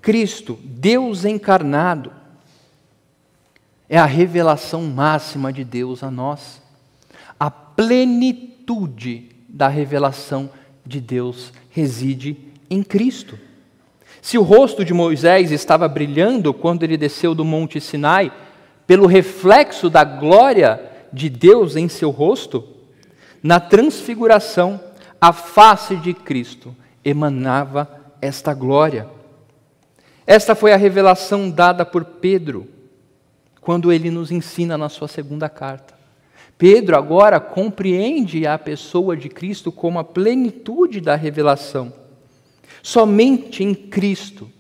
Cristo, 0.02 0.60
Deus 0.64 1.26
encarnado, 1.26 2.14
é 3.88 3.98
a 3.98 4.06
revelação 4.06 4.84
máxima 4.84 5.52
de 5.52 5.64
Deus 5.64 6.04
a 6.04 6.12
nós. 6.12 6.62
A 7.40 7.50
plenitude 7.50 9.39
da 9.50 9.68
revelação 9.68 10.50
de 10.86 11.02
Deus 11.02 11.52
reside 11.70 12.38
em 12.70 12.84
Cristo. 12.84 13.38
Se 14.22 14.38
o 14.38 14.44
rosto 14.44 14.86
de 14.86 14.94
Moisés 14.94 15.52
estava 15.52 15.88
brilhando 15.88 16.54
quando 16.54 16.84
ele 16.84 16.98
desceu 16.98 17.34
do 17.34 17.44
Monte 17.44 17.82
Sinai, 17.82 18.32
pelo 18.86 19.06
reflexo 19.06 19.90
da 19.90 20.04
glória 20.04 20.82
de 21.12 21.30
Deus 21.30 21.76
em 21.76 21.88
seu 21.88 22.10
rosto, 22.10 22.68
na 23.42 23.60
transfiguração, 23.60 24.80
a 25.20 25.34
face 25.34 25.96
de 25.96 26.14
Cristo 26.14 26.76
emanava 27.04 27.90
esta 28.22 28.54
glória. 28.54 29.08
Esta 30.26 30.54
foi 30.54 30.74
a 30.74 30.78
revelação 30.78 31.50
dada 31.50 31.86
por 31.86 32.06
Pedro, 32.06 32.68
quando 33.62 33.92
ele 33.92 34.10
nos 34.10 34.32
ensina 34.32 34.78
na 34.78 34.90
sua 34.90 35.08
segunda 35.08 35.50
carta. 35.50 35.99
Pedro 36.60 36.98
agora 36.98 37.40
compreende 37.40 38.46
a 38.46 38.60
pessoa 38.60 39.16
de 39.16 39.30
Cristo 39.30 39.72
como 39.72 39.98
a 39.98 40.04
plenitude 40.04 41.00
da 41.00 41.16
revelação. 41.16 41.94
Somente 42.84 43.64
em 43.64 43.74
Cristo, 43.74 44.52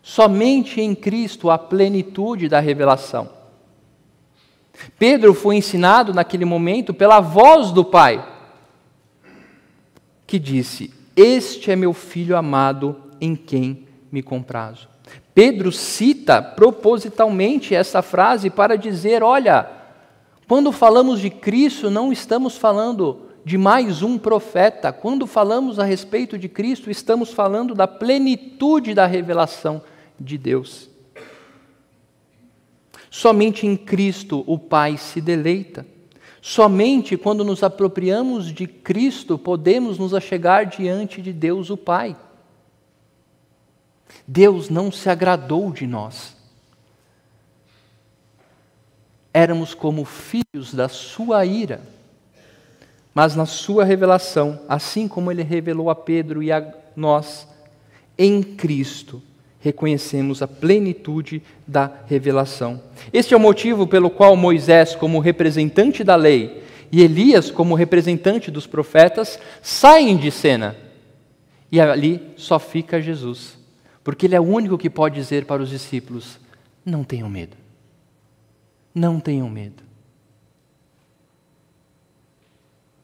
somente 0.00 0.80
em 0.80 0.94
Cristo 0.94 1.50
a 1.50 1.58
plenitude 1.58 2.48
da 2.48 2.60
revelação. 2.60 3.28
Pedro 5.00 5.34
foi 5.34 5.56
ensinado 5.56 6.14
naquele 6.14 6.44
momento 6.44 6.94
pela 6.94 7.18
voz 7.18 7.72
do 7.72 7.84
Pai, 7.84 8.24
que 10.28 10.38
disse: 10.38 10.94
Este 11.16 11.72
é 11.72 11.76
meu 11.76 11.92
filho 11.92 12.36
amado 12.36 13.02
em 13.20 13.34
quem 13.34 13.88
me 14.12 14.22
comprazo. 14.22 14.88
Pedro 15.34 15.72
cita 15.72 16.40
propositalmente 16.40 17.74
essa 17.74 18.00
frase 18.00 18.48
para 18.48 18.78
dizer: 18.78 19.24
olha, 19.24 19.75
quando 20.48 20.70
falamos 20.70 21.20
de 21.20 21.28
Cristo, 21.28 21.90
não 21.90 22.12
estamos 22.12 22.56
falando 22.56 23.22
de 23.44 23.58
mais 23.58 24.02
um 24.02 24.16
profeta. 24.16 24.92
Quando 24.92 25.26
falamos 25.26 25.78
a 25.78 25.84
respeito 25.84 26.38
de 26.38 26.48
Cristo, 26.48 26.90
estamos 26.90 27.32
falando 27.32 27.74
da 27.74 27.88
plenitude 27.88 28.94
da 28.94 29.06
revelação 29.06 29.82
de 30.18 30.38
Deus. 30.38 30.88
Somente 33.10 33.66
em 33.66 33.76
Cristo 33.76 34.44
o 34.46 34.58
Pai 34.58 34.96
se 34.96 35.20
deleita. 35.20 35.86
Somente 36.40 37.16
quando 37.16 37.44
nos 37.44 37.64
apropriamos 37.64 38.52
de 38.52 38.68
Cristo 38.68 39.36
podemos 39.36 39.98
nos 39.98 40.14
achegar 40.14 40.66
diante 40.66 41.20
de 41.20 41.32
Deus 41.32 41.70
o 41.70 41.76
Pai. 41.76 42.16
Deus 44.26 44.70
não 44.70 44.92
se 44.92 45.08
agradou 45.10 45.72
de 45.72 45.86
nós. 45.86 46.35
Éramos 49.36 49.74
como 49.74 50.02
filhos 50.06 50.72
da 50.72 50.88
sua 50.88 51.44
ira. 51.44 51.82
Mas 53.14 53.36
na 53.36 53.44
sua 53.44 53.84
revelação, 53.84 54.60
assim 54.66 55.06
como 55.06 55.30
ele 55.30 55.42
revelou 55.42 55.90
a 55.90 55.94
Pedro 55.94 56.42
e 56.42 56.50
a 56.50 56.72
nós, 56.96 57.46
em 58.16 58.42
Cristo, 58.42 59.22
reconhecemos 59.60 60.40
a 60.40 60.48
plenitude 60.48 61.42
da 61.66 61.92
revelação. 62.06 62.80
Este 63.12 63.34
é 63.34 63.36
o 63.36 63.40
motivo 63.40 63.86
pelo 63.86 64.08
qual 64.08 64.34
Moisés, 64.36 64.94
como 64.94 65.18
representante 65.18 66.02
da 66.02 66.16
lei, 66.16 66.62
e 66.90 67.02
Elias, 67.02 67.50
como 67.50 67.74
representante 67.74 68.50
dos 68.50 68.66
profetas, 68.66 69.38
saem 69.60 70.16
de 70.16 70.30
cena. 70.30 70.74
E 71.70 71.78
ali 71.78 72.22
só 72.38 72.58
fica 72.58 73.02
Jesus. 73.02 73.58
Porque 74.02 74.24
ele 74.24 74.34
é 74.34 74.40
o 74.40 74.44
único 74.44 74.78
que 74.78 74.88
pode 74.88 75.16
dizer 75.16 75.44
para 75.44 75.62
os 75.62 75.68
discípulos: 75.68 76.38
não 76.86 77.04
tenham 77.04 77.28
medo. 77.28 77.65
Não 78.96 79.20
tenham 79.20 79.50
medo. 79.50 79.82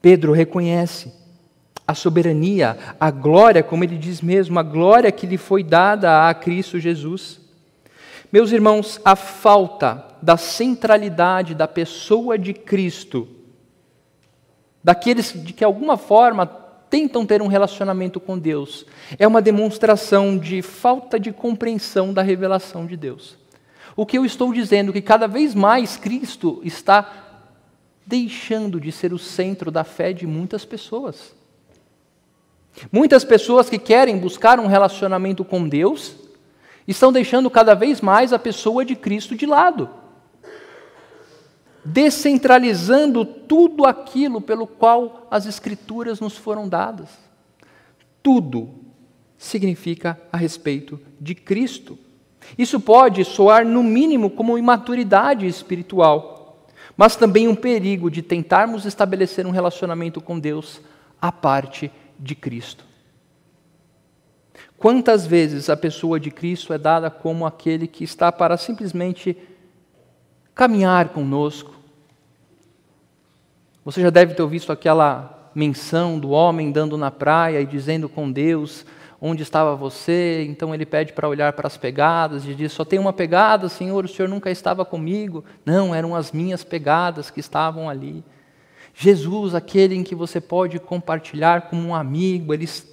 Pedro 0.00 0.32
reconhece 0.32 1.12
a 1.87 1.94
soberania, 1.94 2.78
a 2.99 3.11
glória, 3.11 3.62
como 3.62 3.84
ele 3.84 3.99
diz 3.99 4.22
mesmo, 4.22 4.58
a 4.58 4.62
glória 4.62 5.12
que 5.12 5.26
lhe 5.26 5.37
foi 5.37 5.62
dada 5.62 6.30
a 6.30 6.32
Cristo 6.32 6.80
Jesus. 6.80 7.42
Meus 8.32 8.52
irmãos, 8.52 8.99
a 9.04 9.14
falta 9.14 10.16
da 10.22 10.38
centralidade 10.38 11.54
da 11.54 11.68
pessoa 11.68 12.38
de 12.38 12.54
Cristo, 12.54 13.28
daqueles 14.82 15.34
de 15.44 15.52
que 15.52 15.62
alguma 15.62 15.99
forma 15.99 16.46
tentam 16.88 17.26
ter 17.26 17.42
um 17.42 17.49
relacionamento 17.49 18.18
com 18.18 18.38
Deus, 18.38 18.87
é 19.18 19.28
uma 19.28 19.42
demonstração 19.42 20.38
de 20.38 20.62
falta 20.62 21.20
de 21.20 21.32
compreensão 21.32 22.14
da 22.14 22.22
revelação 22.22 22.87
de 22.87 22.96
Deus. 22.96 23.41
O 23.96 24.06
que 24.06 24.16
eu 24.16 24.25
estou 24.25 24.52
dizendo 24.52 24.90
é 24.90 24.92
que 24.94 25.02
cada 25.02 25.26
vez 25.26 25.54
mais 25.54 25.96
Cristo 25.96 26.61
está 26.64 27.22
deixando 28.06 28.80
de 28.80 28.90
ser 28.90 29.12
o 29.12 29.18
centro 29.18 29.70
da 29.70 29.84
fé 29.84 30.12
de 30.12 30.26
muitas 30.26 30.64
pessoas. 30.64 31.34
Muitas 32.90 33.25
pessoas 33.25 33.68
que 33.68 33.78
querem 33.78 34.18
buscar 34.18 34.58
um 34.58 34.66
relacionamento 34.66 35.44
com 35.44 35.68
Deus 35.68 36.14
estão 36.87 37.12
deixando 37.12 37.50
cada 37.50 37.75
vez 37.75 38.00
mais 38.00 38.32
a 38.32 38.38
pessoa 38.38 38.84
de 38.84 38.96
Cristo 38.96 39.37
de 39.37 39.46
lado, 39.46 39.88
descentralizando 41.84 43.25
tudo 43.25 43.84
aquilo 43.84 44.40
pelo 44.40 44.66
qual 44.66 45.26
as 45.30 45.46
Escrituras 45.46 46.18
nos 46.18 46.37
foram 46.37 46.68
dadas. 46.68 47.11
Tudo 48.22 48.70
significa 49.37 50.20
a 50.32 50.37
respeito 50.37 50.99
de 51.20 51.34
Cristo. 51.34 51.99
Isso 52.56 52.80
pode 52.80 53.25
soar, 53.25 53.64
no 53.64 53.82
mínimo, 53.82 54.30
como 54.30 54.58
imaturidade 54.58 55.46
espiritual, 55.46 56.66
mas 56.96 57.16
também 57.16 57.49
um 57.49 57.54
perigo 57.54 58.11
de 58.11 58.22
tentarmos 58.22 58.84
estabelecer 58.84 59.46
um 59.46 59.50
relacionamento 59.50 60.20
com 60.20 60.38
Deus 60.38 60.80
à 61.20 61.30
parte 61.32 61.90
de 62.18 62.34
Cristo. 62.34 62.84
Quantas 64.76 65.26
vezes 65.26 65.70
a 65.70 65.76
pessoa 65.76 66.18
de 66.18 66.30
Cristo 66.30 66.72
é 66.72 66.78
dada 66.78 67.08
como 67.08 67.46
aquele 67.46 67.87
que 67.87 68.02
está 68.02 68.32
para 68.32 68.56
simplesmente 68.56 69.37
caminhar 70.54 71.11
conosco? 71.11 71.72
Você 73.84 74.00
já 74.00 74.11
deve 74.11 74.34
ter 74.34 74.46
visto 74.46 74.72
aquela 74.72 75.50
menção 75.54 76.18
do 76.18 76.30
homem 76.30 76.72
dando 76.72 76.96
na 76.96 77.11
praia 77.11 77.61
e 77.61 77.66
dizendo 77.66 78.08
com 78.08 78.30
Deus 78.30 78.84
onde 79.25 79.45
estava 79.45 79.76
você, 79.76 80.45
então 80.49 80.75
ele 80.75 80.85
pede 80.85 81.12
para 81.12 81.29
olhar 81.29 81.52
para 81.52 81.69
as 81.69 81.76
pegadas 81.76 82.45
e 82.45 82.57
diz: 82.57 82.73
Só 82.73 82.85
tem 82.85 82.99
uma 82.99 83.12
pegada, 83.12 83.69
Senhor, 83.69 84.05
o 84.05 84.09
Senhor 84.09 84.29
nunca 84.29 84.50
estava 84.50 84.85
comigo. 84.85 85.45
Não, 85.64 85.95
eram 85.95 86.17
as 86.17 86.33
minhas 86.33 86.64
pegadas 86.64 87.31
que 87.31 87.38
estavam 87.38 87.88
ali. 87.88 88.25
Jesus, 88.93 89.54
aquele 89.54 89.95
em 89.95 90.02
que 90.02 90.17
você 90.17 90.41
pode 90.41 90.80
compartilhar 90.80 91.63
como 91.71 91.89
um 91.89 91.95
amigo, 91.95 92.52
eles 92.52 92.93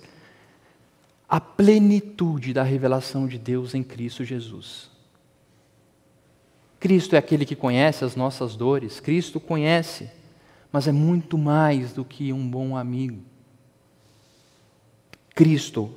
a 1.28 1.40
plenitude 1.40 2.54
da 2.54 2.64
revelação 2.64 3.28
de 3.28 3.40
Deus 3.40 3.74
em 3.74 3.84
Cristo 3.84 4.24
Jesus. 4.24 4.90
Cristo 6.80 7.16
é 7.16 7.20
aquele 7.20 7.46
que 7.46 7.56
conhece 7.56 8.06
as 8.06 8.16
nossas 8.16 8.56
dores, 8.56 9.00
Cristo 9.00 9.40
conhece, 9.40 10.10
mas 10.72 10.88
é 10.88 10.92
muito 10.92 11.38
mais 11.38 11.92
do 11.92 12.06
que 12.06 12.32
um 12.32 12.50
bom 12.50 12.78
amigo. 12.78 13.22
Cristo, 15.36 15.94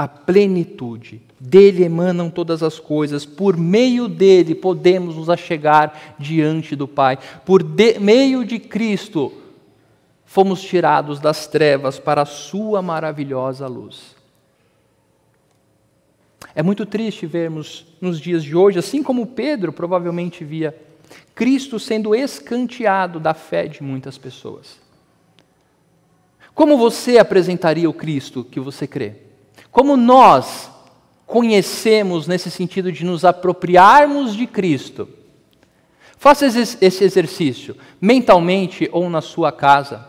a 0.00 0.08
plenitude, 0.08 1.20
dele 1.38 1.84
emanam 1.84 2.30
todas 2.30 2.62
as 2.62 2.78
coisas, 2.78 3.26
por 3.26 3.54
meio 3.54 4.08
dele 4.08 4.54
podemos 4.54 5.14
nos 5.14 5.28
achegar 5.28 6.14
diante 6.18 6.74
do 6.74 6.88
Pai, 6.88 7.18
por 7.44 7.62
de, 7.62 7.98
meio 7.98 8.42
de 8.42 8.58
Cristo 8.58 9.30
fomos 10.24 10.62
tirados 10.62 11.20
das 11.20 11.46
trevas 11.46 11.98
para 11.98 12.22
a 12.22 12.24
sua 12.24 12.80
maravilhosa 12.80 13.66
luz. 13.66 14.16
É 16.54 16.62
muito 16.62 16.86
triste 16.86 17.26
vermos 17.26 17.86
nos 18.00 18.18
dias 18.18 18.42
de 18.42 18.56
hoje, 18.56 18.78
assim 18.78 19.02
como 19.02 19.26
Pedro 19.26 19.70
provavelmente 19.70 20.46
via, 20.46 20.74
Cristo 21.34 21.78
sendo 21.78 22.14
escanteado 22.14 23.20
da 23.20 23.34
fé 23.34 23.66
de 23.66 23.82
muitas 23.82 24.16
pessoas. 24.16 24.80
Como 26.54 26.78
você 26.78 27.18
apresentaria 27.18 27.88
o 27.90 27.92
Cristo 27.92 28.42
que 28.42 28.58
você 28.58 28.86
crê? 28.86 29.28
Como 29.70 29.96
nós 29.96 30.70
conhecemos 31.26 32.26
nesse 32.26 32.50
sentido 32.50 32.90
de 32.90 33.04
nos 33.04 33.24
apropriarmos 33.24 34.34
de 34.34 34.46
Cristo? 34.46 35.08
Faça 36.18 36.44
esse 36.46 37.04
exercício 37.04 37.76
mentalmente 38.00 38.88
ou 38.92 39.08
na 39.08 39.20
sua 39.20 39.50
casa. 39.50 40.06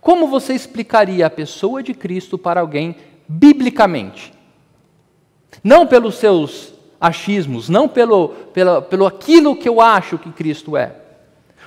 Como 0.00 0.26
você 0.26 0.54
explicaria 0.54 1.26
a 1.26 1.30
pessoa 1.30 1.82
de 1.82 1.94
Cristo 1.94 2.36
para 2.36 2.60
alguém 2.60 2.96
biblicamente? 3.28 4.32
Não 5.62 5.86
pelos 5.86 6.16
seus 6.16 6.74
achismos, 7.00 7.68
não 7.68 7.86
pelo, 7.86 8.30
pelo, 8.52 8.82
pelo 8.82 9.06
aquilo 9.06 9.54
que 9.54 9.68
eu 9.68 9.80
acho 9.80 10.18
que 10.18 10.32
Cristo 10.32 10.76
é. 10.76 10.96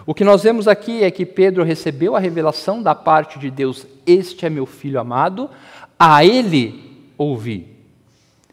O 0.06 0.14
que 0.14 0.24
nós 0.24 0.44
vemos 0.44 0.68
aqui 0.68 1.04
é 1.04 1.10
que 1.10 1.26
Pedro 1.26 1.64
recebeu 1.64 2.16
a 2.16 2.20
revelação 2.20 2.84
da 2.84 2.94
parte 2.94 3.40
de 3.40 3.50
Deus: 3.50 3.88
Este 4.06 4.46
é 4.46 4.50
meu 4.50 4.66
filho 4.66 5.00
amado, 5.00 5.50
a 5.98 6.26
ele 6.26 6.85
ouvi. 7.18 7.76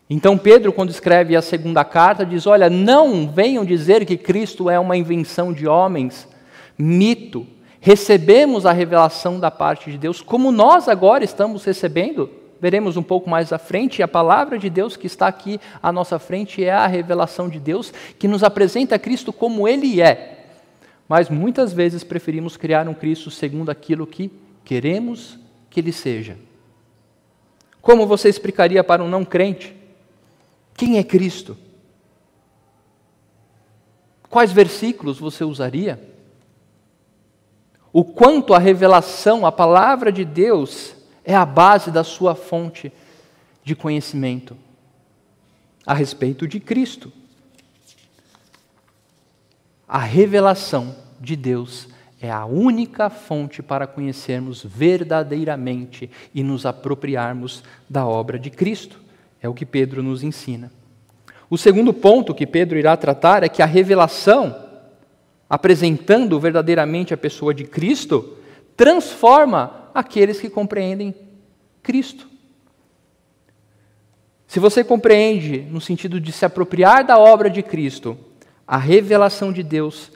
Então, 0.09 0.37
Pedro, 0.37 0.73
quando 0.73 0.91
escreve 0.91 1.35
a 1.35 1.41
segunda 1.41 1.85
carta, 1.85 2.27
diz: 2.27 2.47
Olha, 2.47 2.69
não 2.69 3.27
venham 3.27 3.65
dizer 3.65 4.05
que 4.05 4.17
Cristo 4.17 4.69
é 4.69 4.79
uma 4.79 4.97
invenção 4.97 5.53
de 5.53 5.67
homens, 5.67 6.29
mito, 6.77 7.47
recebemos 7.81 8.67
a 8.67 8.73
revelação 8.73 9.41
da 9.41 9.51
parte 9.51 9.91
de 9.91 9.97
Deus, 9.97 10.21
como 10.21 10.53
nós 10.53 10.89
agora 10.89 11.25
estamos 11.25 11.65
recebendo. 11.65 12.29
Veremos 12.61 12.97
um 12.97 13.03
pouco 13.03 13.29
mais 13.29 13.53
à 13.53 13.59
frente, 13.59 14.05
a 14.05 14.09
palavra 14.09 14.57
de 14.57 14.71
Deus 14.71 14.97
que 14.97 15.09
está 15.09 15.27
aqui 15.27 15.59
à 15.83 15.91
nossa 15.91 16.19
frente 16.21 16.63
é 16.63 16.71
a 16.71 16.87
revelação 16.87 17.49
de 17.49 17.59
Deus 17.59 17.93
que 18.21 18.29
nos 18.29 18.45
apresenta 18.45 19.01
Cristo 19.01 19.33
como 19.33 19.67
Ele 19.67 20.01
é. 20.01 20.47
Mas 21.09 21.29
muitas 21.29 21.73
vezes 21.73 22.05
preferimos 22.05 22.57
criar 22.57 22.87
um 22.87 22.95
Cristo 22.95 23.33
segundo 23.33 23.71
aquilo 23.71 24.07
que 24.07 24.31
queremos 24.65 25.39
que 25.69 25.81
Ele 25.81 25.91
seja. 25.91 26.37
Como 27.83 28.07
você 28.07 28.31
explicaria 28.31 28.83
para 28.83 29.05
um 29.05 29.09
não 29.11 29.25
crente? 29.25 29.77
Quem 30.75 30.97
é 30.97 31.05
Cristo? 31.05 31.59
Quais 34.31 34.51
versículos 34.51 35.19
você 35.19 35.45
usaria? 35.45 36.13
o 37.93 38.03
quanto 38.03 38.55
a 38.55 38.59
revelação, 38.59 39.45
a 39.45 39.53
palavra 39.53 40.11
de 40.11 40.25
Deus, 40.25 40.95
é 41.25 41.35
a 41.35 41.45
base 41.45 41.91
da 41.91 42.03
sua 42.03 42.35
fonte 42.35 42.91
de 43.63 43.77
conhecimento 43.77 44.57
a 45.87 45.93
respeito 45.93 46.49
de 46.49 46.59
Cristo. 46.59 47.13
A 49.87 49.99
revelação 49.99 50.97
de 51.21 51.37
Deus 51.37 51.87
é 52.23 52.31
a 52.31 52.47
única 52.47 53.11
fonte 53.11 53.63
para 53.63 53.87
conhecermos 53.87 54.65
verdadeiramente 54.65 56.09
e 56.35 56.43
nos 56.43 56.65
apropriarmos 56.65 57.63
da 57.91 58.07
obra 58.07 58.39
de 58.39 58.49
Cristo. 58.49 58.99
É 59.43 59.49
o 59.49 59.55
que 59.55 59.67
Pedro 59.67 60.03
nos 60.03 60.23
ensina. 60.23 60.73
O 61.51 61.59
segundo 61.59 61.93
ponto 61.93 62.35
que 62.35 62.47
Pedro 62.47 62.79
irá 62.79 62.97
tratar 62.97 63.43
é 63.43 63.49
que 63.49 63.61
a 63.61 63.67
revelação 63.67 64.63
apresentando 65.53 66.41
verdadeiramente 66.41 67.13
a 67.13 67.17
pessoa 67.19 67.53
de 67.53 67.65
Cristo, 67.65 68.39
transforma 68.75 69.91
aqueles 69.93 70.41
que 70.41 70.49
compreendem 70.49 71.15
Cristo. 71.83 72.27
Se 74.47 74.59
você 74.59 74.83
compreende 74.83 75.59
no 75.61 75.79
sentido 75.79 76.19
de 76.19 76.33
se 76.33 76.47
apropriar 76.47 77.05
da 77.05 77.19
obra 77.19 77.51
de 77.51 77.63
Cristo, 77.63 78.17
a 78.67 78.79
revelação 78.79 79.53
de 79.53 79.63
Deus 79.63 80.11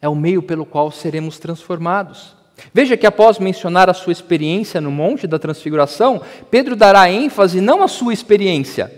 é 0.00 0.08
o 0.08 0.14
meio 0.14 0.42
pelo 0.42 0.66
qual 0.66 0.90
seremos 0.90 1.38
transformados. 1.38 2.36
Veja 2.72 2.96
que 2.96 3.06
após 3.06 3.38
mencionar 3.38 3.90
a 3.90 3.94
sua 3.94 4.12
experiência 4.12 4.80
no 4.80 4.90
Monte 4.90 5.26
da 5.26 5.38
Transfiguração, 5.38 6.22
Pedro 6.50 6.74
dará 6.74 7.10
ênfase 7.10 7.60
não 7.60 7.82
à 7.82 7.88
sua 7.88 8.12
experiência, 8.12 8.92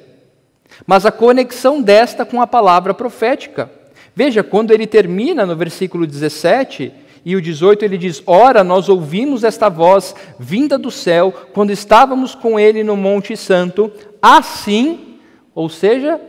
mas 0.86 1.04
à 1.04 1.10
conexão 1.10 1.82
desta 1.82 2.24
com 2.24 2.40
a 2.40 2.46
palavra 2.46 2.94
profética. 2.94 3.70
Veja, 4.14 4.42
quando 4.42 4.72
ele 4.72 4.86
termina 4.86 5.44
no 5.44 5.56
versículo 5.56 6.06
17 6.06 6.92
e 7.24 7.36
o 7.36 7.42
18, 7.42 7.84
ele 7.84 7.98
diz: 7.98 8.22
Ora, 8.26 8.62
nós 8.62 8.88
ouvimos 8.88 9.44
esta 9.44 9.68
voz 9.68 10.14
vinda 10.38 10.78
do 10.78 10.90
céu 10.90 11.32
quando 11.52 11.70
estávamos 11.70 12.34
com 12.34 12.58
ele 12.58 12.84
no 12.84 12.96
Monte 12.96 13.36
Santo, 13.36 13.92
assim, 14.22 15.18
ou 15.54 15.68
seja, 15.68 16.20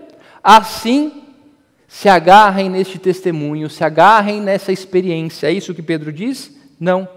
assim 0.43 1.28
se 1.89 2.07
agarrem 2.07 2.69
neste 2.69 2.99
testemunho, 2.99 3.67
se 3.67 3.83
agarrem 3.83 4.39
nessa 4.39 4.71
experiência. 4.71 5.47
É 5.47 5.51
isso 5.51 5.73
que 5.73 5.81
Pedro 5.81 6.13
diz? 6.13 6.55
Não. 6.79 7.09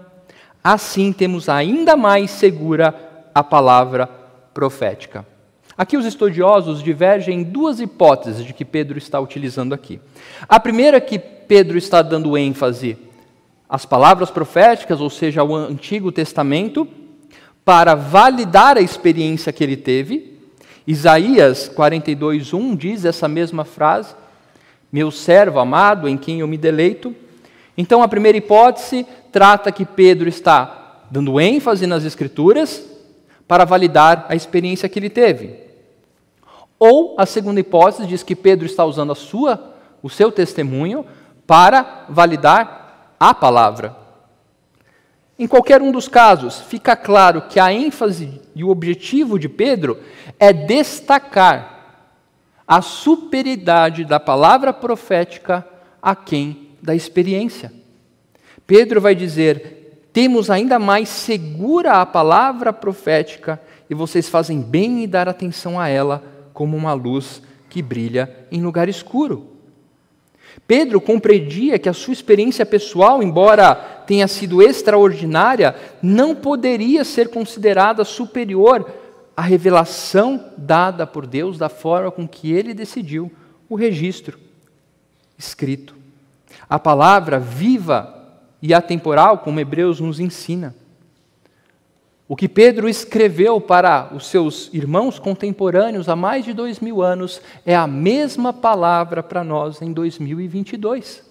Assim 0.63 1.13
temos 1.13 1.47
ainda 1.47 1.95
mais 1.95 2.31
segura 2.31 3.29
a 3.35 3.43
palavra 3.43 4.07
profética. 4.51 5.25
Aqui 5.77 5.95
os 5.95 6.05
estudiosos 6.05 6.81
divergem 6.81 7.41
em 7.41 7.43
duas 7.43 7.79
hipóteses 7.79 8.43
de 8.43 8.51
que 8.51 8.65
Pedro 8.65 8.97
está 8.97 9.19
utilizando 9.19 9.73
aqui. 9.73 10.01
A 10.49 10.59
primeira 10.59 10.97
é 10.97 11.01
que 11.01 11.19
Pedro 11.19 11.77
está 11.77 12.01
dando 12.01 12.35
ênfase 12.35 12.97
às 13.69 13.85
palavras 13.85 14.31
proféticas, 14.31 14.99
ou 14.99 15.09
seja, 15.09 15.41
ao 15.41 15.53
Antigo 15.53 16.11
Testamento, 16.11 16.87
para 17.63 17.93
validar 17.93 18.77
a 18.77 18.81
experiência 18.81 19.53
que 19.53 19.63
ele 19.63 19.77
teve. 19.77 20.39
Isaías 20.85 21.69
42:1 21.69 22.75
diz 22.75 23.05
essa 23.05 23.27
mesma 23.27 23.63
frase: 23.63 24.15
Meu 24.93 25.09
servo 25.09 25.57
amado, 25.57 26.07
em 26.07 26.15
quem 26.15 26.41
eu 26.41 26.47
me 26.47 26.55
deleito. 26.55 27.15
Então 27.75 28.03
a 28.03 28.07
primeira 28.07 28.37
hipótese 28.37 29.07
trata 29.31 29.71
que 29.71 29.87
Pedro 29.87 30.29
está 30.29 31.05
dando 31.09 31.41
ênfase 31.41 31.87
nas 31.87 32.05
Escrituras 32.05 32.85
para 33.47 33.65
validar 33.65 34.27
a 34.29 34.35
experiência 34.35 34.87
que 34.87 34.99
ele 34.99 35.09
teve. 35.09 35.55
Ou 36.77 37.15
a 37.17 37.25
segunda 37.25 37.59
hipótese 37.59 38.05
diz 38.05 38.21
que 38.21 38.35
Pedro 38.35 38.67
está 38.67 38.85
usando 38.85 39.13
a 39.13 39.15
sua, 39.15 39.73
o 40.03 40.11
seu 40.11 40.31
testemunho 40.31 41.03
para 41.47 42.05
validar 42.07 43.15
a 43.19 43.33
palavra. 43.33 43.97
Em 45.39 45.47
qualquer 45.47 45.81
um 45.81 45.91
dos 45.91 46.07
casos, 46.07 46.61
fica 46.61 46.95
claro 46.95 47.41
que 47.49 47.59
a 47.59 47.73
ênfase 47.73 48.39
e 48.55 48.63
o 48.63 48.69
objetivo 48.69 49.39
de 49.39 49.49
Pedro 49.49 49.99
é 50.39 50.53
destacar 50.53 51.72
a 52.67 52.81
superioridade 52.81 54.05
da 54.05 54.19
palavra 54.19 54.71
profética 54.73 55.67
a 56.01 56.15
quem 56.15 56.69
da 56.81 56.95
experiência. 56.95 57.71
Pedro 58.65 59.01
vai 59.01 59.15
dizer: 59.15 60.07
temos 60.11 60.49
ainda 60.49 60.79
mais 60.79 61.09
segura 61.09 61.93
a 61.93 62.05
palavra 62.05 62.71
profética 62.71 63.61
e 63.89 63.95
vocês 63.95 64.29
fazem 64.29 64.61
bem 64.61 65.03
em 65.03 65.07
dar 65.07 65.27
atenção 65.27 65.79
a 65.79 65.87
ela 65.87 66.23
como 66.53 66.77
uma 66.77 66.93
luz 66.93 67.41
que 67.69 67.81
brilha 67.81 68.29
em 68.51 68.61
lugar 68.61 68.87
escuro. 68.87 69.49
Pedro 70.67 71.01
compreendia 71.01 71.79
que 71.79 71.89
a 71.89 71.93
sua 71.93 72.13
experiência 72.13 72.65
pessoal, 72.65 73.23
embora 73.23 73.73
tenha 74.05 74.27
sido 74.27 74.61
extraordinária, 74.61 75.75
não 76.01 76.35
poderia 76.35 77.03
ser 77.03 77.29
considerada 77.29 78.03
superior 78.03 78.85
à 79.35 79.41
revelação 79.41 80.51
dada 80.57 81.07
por 81.07 81.25
Deus 81.25 81.57
da 81.57 81.69
forma 81.69 82.11
com 82.11 82.27
que 82.27 82.51
ele 82.51 82.73
decidiu 82.73 83.31
o 83.67 83.75
registro 83.75 84.37
escrito. 85.37 85.95
A 86.69 86.79
palavra 86.79 87.39
viva 87.39 88.21
e 88.61 88.73
atemporal, 88.73 89.39
como 89.39 89.59
Hebreus 89.59 89.99
nos 89.99 90.19
ensina. 90.19 90.75
O 92.27 92.35
que 92.35 92.47
Pedro 92.47 92.87
escreveu 92.87 93.59
para 93.59 94.09
os 94.13 94.27
seus 94.27 94.69
irmãos 94.73 95.19
contemporâneos 95.19 96.07
há 96.07 96.15
mais 96.15 96.45
de 96.45 96.53
dois 96.53 96.79
mil 96.79 97.01
anos 97.01 97.41
é 97.65 97.75
a 97.75 97.85
mesma 97.85 98.53
palavra 98.53 99.21
para 99.21 99.43
nós 99.43 99.81
em 99.81 99.91
2022. 99.91 101.23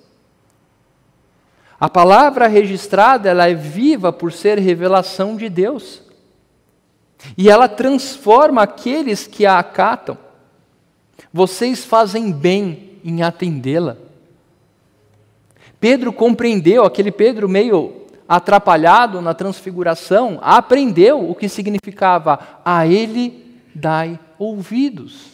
A 1.80 1.88
palavra 1.88 2.46
registrada 2.46 3.28
ela 3.28 3.48
é 3.48 3.54
viva 3.54 4.12
por 4.12 4.30
ser 4.32 4.58
revelação 4.58 5.34
de 5.34 5.48
Deus. 5.48 6.02
E 7.36 7.48
ela 7.48 7.68
transforma 7.68 8.62
aqueles 8.62 9.26
que 9.26 9.46
a 9.46 9.58
acatam. 9.58 10.18
Vocês 11.32 11.84
fazem 11.84 12.32
bem 12.32 12.98
em 13.04 13.22
atendê-la. 13.22 13.96
Pedro 15.80 16.12
compreendeu, 16.12 16.84
aquele 16.84 17.10
Pedro 17.10 17.48
meio 17.48 18.02
atrapalhado 18.28 19.20
na 19.20 19.34
transfiguração, 19.34 20.38
aprendeu 20.40 21.28
o 21.28 21.34
que 21.34 21.48
significava 21.48 22.38
a 22.64 22.86
ele 22.86 23.60
dai 23.74 24.18
ouvidos. 24.38 25.26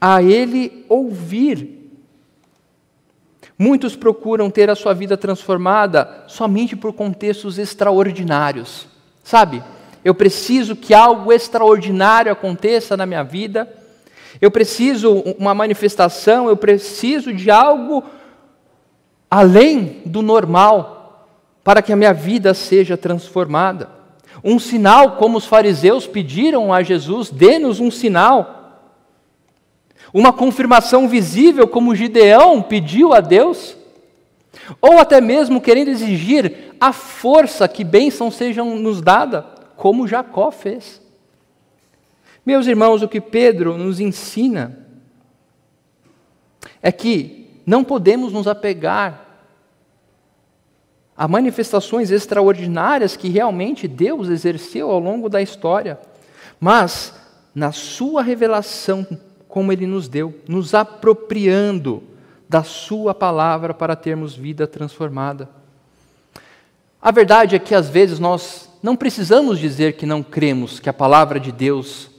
A 0.00 0.22
ele 0.22 0.84
ouvir. 0.88 1.82
Muitos 3.58 3.94
procuram 3.94 4.50
ter 4.50 4.68
a 4.68 4.74
sua 4.74 4.92
vida 4.92 5.16
transformada 5.16 6.24
somente 6.26 6.74
por 6.74 6.92
contextos 6.92 7.58
extraordinários. 7.58 8.86
Sabe? 9.22 9.62
Eu 10.04 10.14
preciso 10.14 10.76
que 10.76 10.92
algo 10.92 11.32
extraordinário 11.32 12.30
aconteça 12.30 12.96
na 12.96 13.06
minha 13.06 13.22
vida. 13.22 13.72
Eu 14.40 14.50
preciso 14.50 15.12
uma 15.38 15.54
manifestação, 15.54 16.48
eu 16.48 16.56
preciso 16.56 17.32
de 17.32 17.50
algo 17.50 18.04
além 19.30 20.02
do 20.04 20.22
normal, 20.22 21.28
para 21.64 21.80
que 21.80 21.92
a 21.92 21.96
minha 21.96 22.12
vida 22.12 22.52
seja 22.52 22.96
transformada. 22.96 23.88
Um 24.44 24.58
sinal, 24.58 25.12
como 25.16 25.38
os 25.38 25.46
fariseus 25.46 26.06
pediram 26.06 26.72
a 26.72 26.82
Jesus, 26.82 27.30
dê-nos 27.30 27.80
um 27.80 27.90
sinal. 27.90 28.82
Uma 30.12 30.32
confirmação 30.32 31.08
visível, 31.08 31.66
como 31.66 31.94
Gideão 31.94 32.60
pediu 32.60 33.14
a 33.14 33.20
Deus. 33.20 33.74
Ou 34.80 34.98
até 34.98 35.20
mesmo 35.20 35.60
querendo 35.60 35.88
exigir 35.88 36.74
a 36.80 36.92
força 36.92 37.66
que 37.66 37.82
bênçãos 37.82 38.34
sejam 38.34 38.76
nos 38.76 39.00
dada, 39.00 39.53
como 39.84 40.08
Jacó 40.08 40.50
fez. 40.50 40.98
Meus 42.46 42.66
irmãos, 42.66 43.02
o 43.02 43.08
que 43.08 43.20
Pedro 43.20 43.76
nos 43.76 44.00
ensina 44.00 44.78
é 46.80 46.90
que 46.90 47.60
não 47.66 47.84
podemos 47.84 48.32
nos 48.32 48.46
apegar 48.46 49.42
a 51.14 51.28
manifestações 51.28 52.10
extraordinárias 52.10 53.14
que 53.14 53.28
realmente 53.28 53.86
Deus 53.86 54.30
exerceu 54.30 54.90
ao 54.90 54.98
longo 54.98 55.28
da 55.28 55.42
história, 55.42 56.00
mas 56.58 57.14
na 57.54 57.70
Sua 57.70 58.22
revelação, 58.22 59.06
como 59.46 59.70
Ele 59.70 59.86
nos 59.86 60.08
deu, 60.08 60.40
nos 60.48 60.72
apropriando 60.72 62.02
da 62.48 62.62
Sua 62.62 63.14
palavra 63.14 63.74
para 63.74 63.94
termos 63.94 64.34
vida 64.34 64.66
transformada. 64.66 65.46
A 67.02 67.10
verdade 67.10 67.54
é 67.54 67.58
que 67.58 67.74
às 67.74 67.90
vezes 67.90 68.18
nós 68.18 68.63
não 68.84 68.94
precisamos 68.94 69.58
dizer 69.58 69.94
que 69.94 70.04
não 70.04 70.22
cremos 70.22 70.78
que 70.78 70.90
a 70.90 70.92
palavra 70.92 71.40
de 71.40 71.50
Deus 71.50 72.10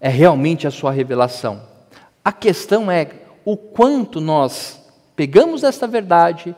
é 0.00 0.08
realmente 0.08 0.66
a 0.66 0.70
Sua 0.72 0.90
revelação. 0.90 1.62
A 2.24 2.32
questão 2.32 2.90
é 2.90 3.08
o 3.44 3.56
quanto 3.56 4.20
nós 4.20 4.84
pegamos 5.14 5.62
esta 5.62 5.86
verdade 5.86 6.56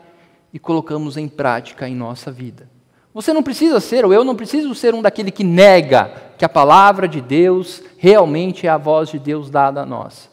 e 0.51 0.57
colocamos 0.57 1.15
em 1.15 1.27
prática 1.27 1.87
em 1.87 1.95
nossa 1.95 2.31
vida. 2.31 2.67
Você 3.13 3.31
não 3.31 3.43
precisa 3.43 3.79
ser, 3.79 4.03
ou 4.03 4.11
eu 4.11 4.23
não 4.23 4.35
preciso 4.35 4.73
ser 4.73 4.95
um 4.95 5.01
daquele 5.03 5.29
que 5.29 5.43
nega 5.43 6.11
que 6.35 6.43
a 6.43 6.49
palavra 6.49 7.07
de 7.07 7.21
Deus 7.21 7.83
realmente 7.99 8.65
é 8.65 8.69
a 8.71 8.79
voz 8.79 9.09
de 9.09 9.19
Deus 9.19 9.51
dada 9.51 9.83
a 9.83 9.85
nós. 9.85 10.27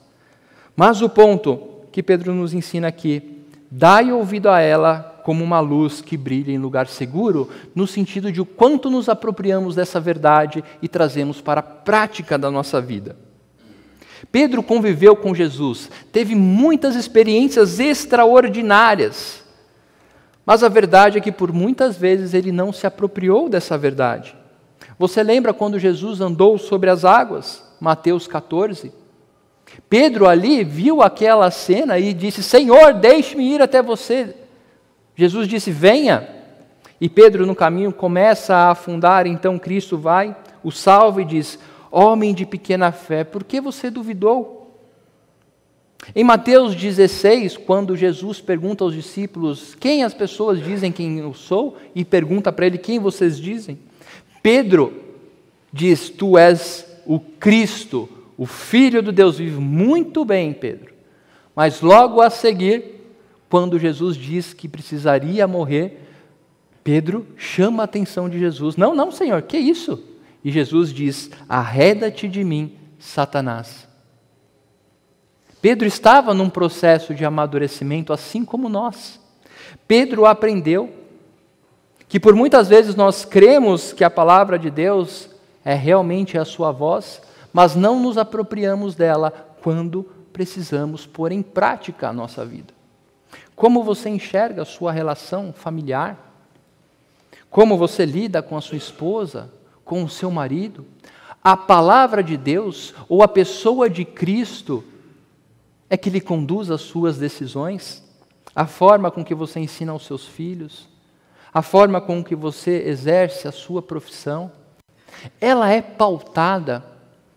Mas 0.75 1.03
o 1.03 1.09
ponto 1.11 1.83
que 1.93 2.03
Pedro 2.03 2.33
nos 2.33 2.55
ensina 2.55 2.89
aqui, 2.89 3.45
dai 3.71 4.11
ouvido 4.11 4.49
a 4.49 4.59
ela 4.59 5.18
como 5.29 5.45
uma 5.45 5.61
luz 5.61 6.01
que 6.01 6.17
brilha 6.17 6.51
em 6.53 6.57
lugar 6.57 6.87
seguro, 6.87 7.51
no 7.75 7.87
sentido 7.87 8.33
de 8.33 8.41
o 8.41 8.47
quanto 8.47 8.89
nos 8.89 9.11
apropriamos 9.11 9.75
dessa 9.75 10.01
verdade 10.01 10.65
e 10.81 10.89
trazemos 10.89 11.39
para 11.39 11.61
a 11.61 11.63
prática 11.63 12.39
da 12.39 12.51
nossa 12.51 12.81
vida. 12.81 13.15
Pedro 14.33 14.63
conviveu 14.63 15.15
com 15.15 15.35
Jesus, 15.35 15.91
teve 16.11 16.35
muitas 16.35 16.97
experiências 16.97 17.79
extraordinárias, 17.79 19.45
mas 20.47 20.65
a 20.65 20.69
verdade 20.71 21.19
é 21.19 21.21
que 21.21 21.31
por 21.31 21.53
muitas 21.53 21.99
vezes 21.99 22.33
ele 22.33 22.51
não 22.51 22.73
se 22.73 22.87
apropriou 22.87 23.51
dessa 23.51 23.77
verdade. 23.77 24.35
Você 24.99 25.23
lembra 25.23 25.53
quando 25.53 25.79
Jesus 25.79 26.23
andou 26.23 26.57
sobre 26.57 26.89
as 26.89 27.05
águas? 27.05 27.63
Mateus 27.79 28.27
14. 28.27 28.91
Pedro 29.91 30.27
ali 30.27 30.65
viu 30.65 31.03
aquela 31.03 31.51
cena 31.51 31.99
e 31.99 32.15
disse: 32.15 32.43
Senhor, 32.43 32.95
deixe-me 32.95 33.45
ir 33.45 33.61
até 33.61 33.83
você. 33.83 34.35
Jesus 35.19 35.49
disse: 35.49 35.73
Venha. 35.73 36.29
E 37.01 37.09
Pedro, 37.09 37.45
no 37.45 37.55
caminho, 37.55 37.93
começa 37.93 38.55
a 38.55 38.71
afundar. 38.71 39.27
Então 39.27 39.59
Cristo 39.59 39.99
vai, 39.99 40.35
o 40.63 40.71
salva 40.71 41.23
e 41.23 41.25
diz: 41.25 41.59
Homem 41.91 42.33
de 42.33 42.47
pequena 42.47 42.93
fé, 42.93 43.25
por 43.25 43.43
que 43.43 43.61
você 43.61 43.91
duvidou? 43.91 44.57
Em 46.15 46.23
Mateus 46.23 46.77
16, 46.77 47.57
quando 47.57 47.97
Jesus 47.97 48.41
pergunta 48.41 48.85
aos 48.85 48.95
discípulos 48.95 49.75
quem 49.75 50.05
as 50.05 50.15
pessoas 50.15 50.63
dizem 50.63 50.93
quem 50.93 51.19
eu 51.19 51.35
sou, 51.35 51.77
e 51.97 52.05
pergunta 52.05 52.53
para 52.53 52.67
ele 52.67 52.79
quem 52.79 53.01
vocês 53.01 53.41
dizem, 53.41 53.77
Pedro 54.41 55.03
diz: 55.73 56.11
Tu 56.11 56.39
és 56.39 56.87
o 57.05 57.19
Cristo, 57.19 58.09
o 58.37 58.47
Filho 58.47 59.03
do 59.03 59.11
Deus 59.11 59.39
vivo. 59.39 59.61
Muito 59.61 60.25
bem, 60.25 60.53
Pedro. 60.53 60.95
Mas 61.57 61.81
logo 61.81 62.21
a 62.21 62.31
seguir, 62.31 62.98
quando 63.49 63.79
Jesus 63.79 64.17
diz 64.17 64.53
que 64.53 64.69
precisaria 64.69 65.47
morrer, 65.47 66.05
Pedro 66.85 67.27
chama 67.37 67.83
a 67.83 67.85
atenção 67.85 68.29
de 68.29 68.39
Jesus: 68.39 68.77
Não, 68.77 68.95
não, 68.95 69.11
Senhor, 69.11 69.43
que 69.43 69.59
isso? 69.59 70.03
E 70.45 70.51
Jesus 70.51 70.93
diz: 70.93 71.31
Arreda-te 71.49 72.29
de 72.29 72.45
mim, 72.45 72.77
Satanás. 72.99 73.89
Pedro 75.61 75.87
estava 75.87 76.33
num 76.33 76.49
processo 76.49 77.15
de 77.15 77.25
amadurecimento, 77.25 78.13
assim 78.13 78.45
como 78.45 78.69
nós. 78.69 79.21
Pedro 79.87 80.25
aprendeu 80.25 80.93
que 82.09 82.21
por 82.21 82.35
muitas 82.35 82.69
vezes 82.69 82.95
nós 82.95 83.25
cremos 83.25 83.93
que 83.93 84.05
a 84.05 84.11
palavra 84.11 84.59
de 84.59 84.71
Deus 84.71 85.29
é 85.65 85.75
realmente 85.75 86.39
a 86.39 86.45
sua 86.45 86.73
voz, 86.73 87.21
mas 87.53 87.75
não 87.75 88.01
nos 88.01 88.17
apropriamos 88.17 88.95
dela 88.95 89.31
quando 89.63 90.05
precisamos 90.33 91.05
pôr 91.05 91.33
em 91.33 91.43
prática 91.43 92.09
a 92.09 92.13
nossa 92.13 92.45
vida. 92.47 92.78
Como 93.59 93.83
você 93.83 94.09
enxerga 94.09 94.63
a 94.63 94.65
sua 94.65 94.93
relação 94.93 95.53
familiar? 95.53 96.17
Como 97.51 97.77
você 97.77 98.07
lida 98.07 98.41
com 98.41 98.57
a 98.57 98.61
sua 98.61 98.79
esposa, 98.79 99.53
com 99.85 100.05
o 100.05 100.09
seu 100.09 100.31
marido? 100.31 100.87
A 101.43 101.57
palavra 101.57 102.23
de 102.23 102.37
Deus 102.37 102.95
ou 103.09 103.21
a 103.21 103.27
pessoa 103.27 103.91
de 103.91 104.05
Cristo 104.05 104.85
é 105.91 105.97
que 105.97 106.09
lhe 106.09 106.21
conduz 106.21 106.71
as 106.71 106.83
suas 106.83 107.19
decisões, 107.19 108.05
a 108.55 108.65
forma 108.65 109.11
com 109.11 109.25
que 109.25 109.35
você 109.35 109.59
ensina 109.59 109.91
aos 109.91 110.07
seus 110.07 110.25
filhos, 110.25 110.89
a 111.53 111.61
forma 111.61 112.01
com 112.01 112.23
que 112.23 112.37
você 112.37 112.85
exerce 112.87 113.49
a 113.49 113.53
sua 113.53 113.83
profissão, 113.83 114.53
ela 115.41 115.69
é 115.69 115.83
pautada 115.83 116.85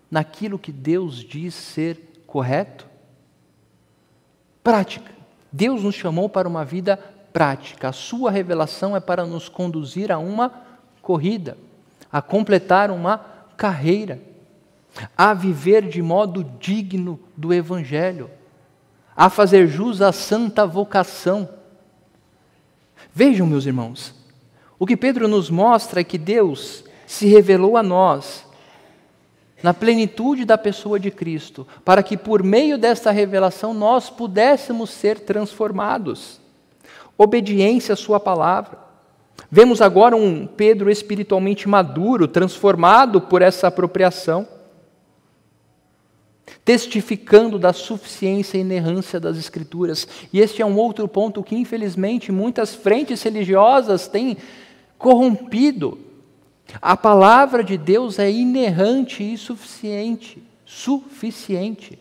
naquilo 0.10 0.60
que 0.60 0.72
Deus 0.72 1.16
diz 1.16 1.56
ser 1.56 2.22
correto? 2.28 2.86
Prática. 4.64 5.21
Deus 5.52 5.84
nos 5.84 5.96
chamou 5.96 6.30
para 6.30 6.48
uma 6.48 6.64
vida 6.64 6.98
prática. 7.34 7.90
A 7.90 7.94
sua 7.94 8.32
revelação 8.32 8.96
é 8.96 9.00
para 9.00 9.26
nos 9.26 9.50
conduzir 9.50 10.12
a 10.12 10.18
uma 10.18 10.52
corrida, 11.02 11.58
a 12.12 12.22
completar 12.22 12.92
uma 12.92 13.20
carreira, 13.58 14.20
a 15.18 15.34
viver 15.34 15.88
de 15.88 16.02
modo 16.02 16.44
digno 16.60 17.20
do 17.36 17.54
Evangelho 17.54 18.30
a 19.16 19.30
fazer 19.30 19.68
jus 19.68 20.02
à 20.02 20.12
santa 20.12 20.66
vocação. 20.66 21.48
Vejam, 23.14 23.46
meus 23.46 23.66
irmãos, 23.66 24.16
o 24.80 24.86
que 24.88 24.98
Pedro 24.98 25.28
nos 25.28 25.50
mostra 25.50 26.02
é 26.02 26.04
que 26.04 26.18
Deus 26.18 26.84
se 27.06 27.28
revelou 27.28 27.78
a 27.78 27.84
nós 27.84 28.46
na 29.62 29.74
plenitude 29.74 30.46
da 30.46 30.58
pessoa 30.58 31.00
de 31.00 31.12
Cristo, 31.12 31.68
para 31.86 32.02
que 32.02 32.18
por 32.18 32.44
meio 32.44 32.78
desta 32.78 33.12
revelação 33.12 33.74
nós 33.74 34.10
pudéssemos 34.10 34.90
ser 34.90 35.20
transformados. 35.20 36.40
Obediência 37.18 37.94
à 37.94 37.96
Sua 37.98 38.20
palavra. 38.20 38.80
Vemos 39.50 39.82
agora 39.82 40.16
um 40.16 40.48
Pedro 40.48 40.90
espiritualmente 40.90 41.68
maduro, 41.68 42.28
transformado 42.28 43.22
por 43.22 43.42
essa 43.42 43.68
apropriação 43.68 44.48
testificando 46.64 47.58
da 47.58 47.74
suficiência 47.74 48.58
e 48.58 48.62
inerrância 48.62 49.20
das 49.20 49.38
Escrituras. 49.38 50.08
E 50.32 50.40
este 50.40 50.62
é 50.62 50.66
um 50.66 50.78
outro 50.78 51.08
ponto 51.08 51.44
que, 51.44 51.56
infelizmente, 51.56 52.32
muitas 52.32 52.76
frentes 52.76 53.22
religiosas 53.24 54.08
têm 54.08 54.38
corrompido. 54.98 55.98
A 56.80 56.96
palavra 56.96 57.64
de 57.64 57.78
Deus 57.78 58.20
é 58.20 58.30
inerrante 58.30 59.24
e 59.24 59.38
suficiente. 59.38 60.44
Suficiente. 60.66 61.98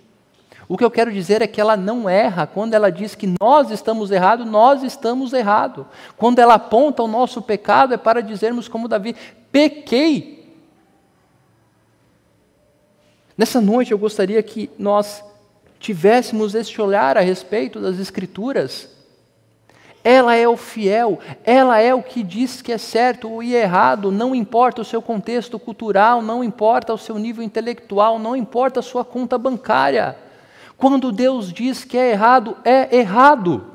O 0.68 0.76
que 0.76 0.84
eu 0.84 0.90
quero 0.90 1.10
dizer 1.10 1.40
é 1.40 1.46
que 1.46 1.60
ela 1.60 1.76
não 1.76 2.08
erra. 2.08 2.46
Quando 2.46 2.74
ela 2.74 2.90
diz 2.90 3.14
que 3.14 3.34
nós 3.40 3.70
estamos 3.70 4.10
errados, 4.10 4.46
nós 4.46 4.82
estamos 4.82 5.32
errados. 5.32 5.86
Quando 6.16 6.38
ela 6.38 6.54
aponta 6.54 7.02
o 7.02 7.08
nosso 7.08 7.40
pecado, 7.40 7.94
é 7.94 7.96
para 7.96 8.20
dizermos, 8.22 8.68
como 8.68 8.86
Davi: 8.86 9.16
pequei 9.50 10.40
Nessa 13.40 13.58
noite 13.58 13.90
eu 13.90 13.96
gostaria 13.96 14.42
que 14.42 14.68
nós 14.78 15.24
tivéssemos 15.78 16.54
este 16.54 16.78
olhar 16.78 17.16
a 17.16 17.22
respeito 17.22 17.80
das 17.80 17.98
Escrituras. 17.98 18.86
Ela 20.02 20.34
é 20.34 20.48
o 20.48 20.56
fiel, 20.56 21.18
ela 21.44 21.78
é 21.78 21.94
o 21.94 22.02
que 22.02 22.22
diz 22.22 22.62
que 22.62 22.72
é 22.72 22.78
certo 22.78 23.42
e 23.42 23.54
errado, 23.54 24.10
não 24.10 24.34
importa 24.34 24.80
o 24.80 24.84
seu 24.84 25.02
contexto 25.02 25.58
cultural, 25.58 26.22
não 26.22 26.42
importa 26.42 26.94
o 26.94 26.98
seu 26.98 27.18
nível 27.18 27.44
intelectual, 27.44 28.18
não 28.18 28.34
importa 28.34 28.80
a 28.80 28.82
sua 28.82 29.04
conta 29.04 29.36
bancária. 29.36 30.16
Quando 30.76 31.12
Deus 31.12 31.52
diz 31.52 31.84
que 31.84 31.98
é 31.98 32.12
errado, 32.12 32.56
é 32.64 32.96
errado. 32.96 33.66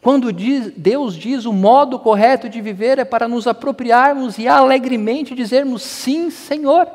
Quando 0.00 0.32
diz, 0.32 0.72
Deus 0.74 1.14
diz 1.14 1.44
o 1.44 1.52
modo 1.52 1.98
correto 1.98 2.48
de 2.48 2.60
viver 2.60 2.98
é 2.98 3.04
para 3.04 3.28
nos 3.28 3.46
apropriarmos 3.46 4.38
e 4.38 4.48
alegremente 4.48 5.34
dizermos 5.34 5.82
sim, 5.82 6.30
Senhor 6.30 6.88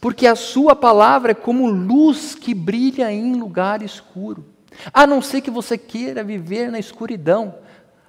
porque 0.00 0.26
a 0.26 0.34
Sua 0.34 0.74
palavra 0.74 1.32
é 1.32 1.34
como 1.34 1.68
luz 1.68 2.34
que 2.34 2.54
brilha 2.54 3.12
em 3.12 3.34
lugar 3.34 3.82
escuro. 3.82 4.44
A 4.92 5.06
não 5.06 5.20
ser 5.20 5.40
que 5.40 5.50
você 5.50 5.76
queira 5.76 6.22
viver 6.22 6.70
na 6.70 6.78
escuridão, 6.78 7.54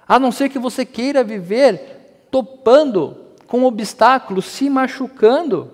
a 0.06 0.18
não 0.18 0.32
ser 0.32 0.48
que 0.48 0.58
você 0.58 0.84
queira 0.84 1.24
viver 1.24 2.26
topando 2.30 3.16
com 3.46 3.64
obstáculos, 3.64 4.46
se 4.46 4.70
machucando. 4.70 5.70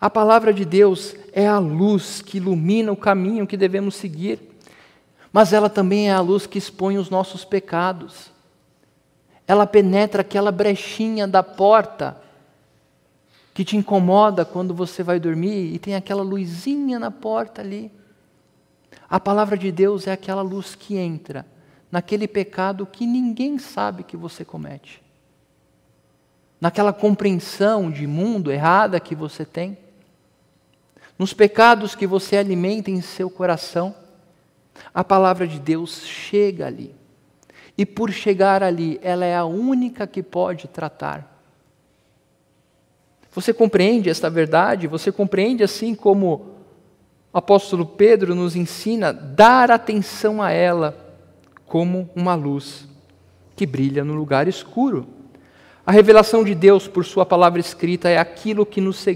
A 0.00 0.10
palavra 0.10 0.52
de 0.52 0.64
Deus 0.64 1.14
é 1.32 1.46
a 1.46 1.58
luz 1.58 2.20
que 2.20 2.36
ilumina 2.36 2.92
o 2.92 2.96
caminho 2.96 3.46
que 3.46 3.56
devemos 3.56 3.94
seguir, 3.94 4.38
mas 5.32 5.52
ela 5.52 5.70
também 5.70 6.10
é 6.10 6.12
a 6.12 6.20
luz 6.20 6.46
que 6.46 6.58
expõe 6.58 6.98
os 6.98 7.08
nossos 7.08 7.44
pecados. 7.44 8.30
Ela 9.46 9.66
penetra 9.66 10.20
aquela 10.20 10.52
brechinha 10.52 11.26
da 11.26 11.42
porta 11.42 12.20
que 13.54 13.64
te 13.64 13.76
incomoda 13.76 14.44
quando 14.44 14.74
você 14.74 15.02
vai 15.02 15.18
dormir 15.18 15.74
e 15.74 15.78
tem 15.78 15.94
aquela 15.94 16.22
luzinha 16.22 16.98
na 16.98 17.10
porta 17.10 17.60
ali. 17.62 17.90
A 19.08 19.18
palavra 19.18 19.56
de 19.56 19.70
Deus 19.72 20.06
é 20.06 20.12
aquela 20.12 20.42
luz 20.42 20.74
que 20.74 20.96
entra 20.96 21.46
naquele 21.90 22.28
pecado 22.28 22.86
que 22.86 23.06
ninguém 23.06 23.58
sabe 23.58 24.04
que 24.04 24.16
você 24.16 24.44
comete. 24.44 25.02
Naquela 26.60 26.92
compreensão 26.92 27.90
de 27.90 28.06
mundo 28.06 28.52
errada 28.52 29.00
que 29.00 29.14
você 29.14 29.44
tem. 29.44 29.76
Nos 31.18 31.32
pecados 31.32 31.94
que 31.94 32.06
você 32.06 32.36
alimenta 32.36 32.90
em 32.90 33.00
seu 33.00 33.30
coração. 33.30 33.94
A 34.94 35.02
palavra 35.02 35.46
de 35.46 35.58
Deus 35.58 36.06
chega 36.06 36.66
ali. 36.66 36.94
E 37.76 37.86
por 37.86 38.10
chegar 38.12 38.62
ali, 38.62 38.98
ela 39.02 39.24
é 39.24 39.34
a 39.34 39.44
única 39.44 40.06
que 40.06 40.22
pode 40.22 40.68
tratar 40.68 41.30
você 43.32 43.52
compreende 43.52 44.10
esta 44.10 44.28
verdade? 44.28 44.86
Você 44.86 45.12
compreende 45.12 45.62
assim 45.62 45.94
como 45.94 46.59
o 47.32 47.38
apóstolo 47.38 47.86
Pedro 47.86 48.34
nos 48.34 48.56
ensina 48.56 49.12
dar 49.12 49.70
atenção 49.70 50.42
a 50.42 50.50
ela 50.50 50.96
como 51.64 52.10
uma 52.14 52.34
luz 52.34 52.88
que 53.54 53.64
brilha 53.64 54.02
no 54.02 54.14
lugar 54.14 54.48
escuro. 54.48 55.06
A 55.86 55.92
revelação 55.92 56.42
de 56.42 56.54
Deus 56.54 56.88
por 56.88 57.04
Sua 57.04 57.24
palavra 57.24 57.60
escrita 57.60 58.08
é 58.08 58.18
aquilo 58.18 58.66
que 58.66 58.80
nos, 58.80 59.06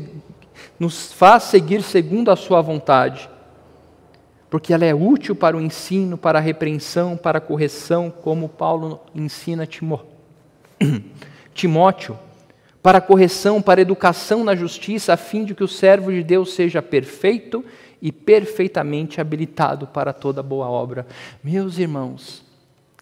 nos 0.78 1.12
faz 1.12 1.44
seguir 1.44 1.82
segundo 1.82 2.30
a 2.30 2.36
Sua 2.36 2.60
vontade, 2.60 3.28
porque 4.48 4.72
ela 4.72 4.84
é 4.84 4.94
útil 4.94 5.34
para 5.34 5.56
o 5.56 5.60
ensino, 5.60 6.16
para 6.16 6.38
a 6.38 6.42
repreensão, 6.42 7.16
para 7.16 7.38
a 7.38 7.40
correção, 7.40 8.10
como 8.10 8.48
Paulo 8.48 9.00
ensina 9.12 9.66
Timóteo 11.52 12.16
para 12.84 12.98
a 12.98 13.00
correção, 13.00 13.62
para 13.62 13.80
a 13.80 13.82
educação 13.82 14.44
na 14.44 14.54
justiça, 14.54 15.14
a 15.14 15.16
fim 15.16 15.42
de 15.42 15.54
que 15.54 15.64
o 15.64 15.68
servo 15.68 16.12
de 16.12 16.22
Deus 16.22 16.52
seja 16.52 16.82
perfeito 16.82 17.64
e 18.00 18.12
perfeitamente 18.12 19.20
habilitado 19.20 19.86
para 19.86 20.12
toda 20.12 20.42
boa 20.42 20.68
obra. 20.68 21.06
Meus 21.42 21.78
irmãos, 21.78 22.44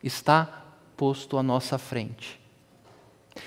está 0.02 0.62
posto 0.96 1.36
à 1.38 1.42
nossa 1.42 1.78
frente. 1.78 2.40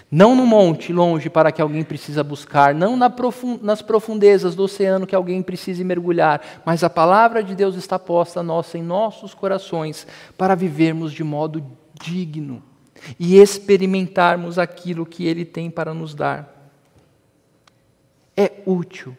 Não 0.09 0.35
no 0.35 0.45
monte 0.45 0.91
longe 0.91 1.29
para 1.29 1.51
que 1.51 1.61
alguém 1.61 1.83
precisa 1.83 2.23
buscar, 2.23 2.73
não 2.73 2.97
nas 2.97 3.81
profundezas 3.81 4.55
do 4.55 4.63
oceano 4.63 5.05
que 5.05 5.15
alguém 5.15 5.43
precise 5.43 5.83
mergulhar, 5.83 6.41
mas 6.65 6.83
a 6.83 6.89
palavra 6.89 7.43
de 7.43 7.53
Deus 7.53 7.75
está 7.75 7.99
posta 7.99 8.41
nossa 8.41 8.77
em 8.77 8.83
nossos 8.83 9.33
corações 9.33 10.07
para 10.37 10.55
vivermos 10.55 11.11
de 11.11 11.23
modo 11.23 11.63
digno 11.93 12.63
e 13.19 13.37
experimentarmos 13.37 14.57
aquilo 14.57 15.05
que 15.05 15.25
Ele 15.25 15.45
tem 15.45 15.69
para 15.69 15.93
nos 15.93 16.15
dar. 16.15 16.71
É 18.35 18.51
útil 18.65 19.15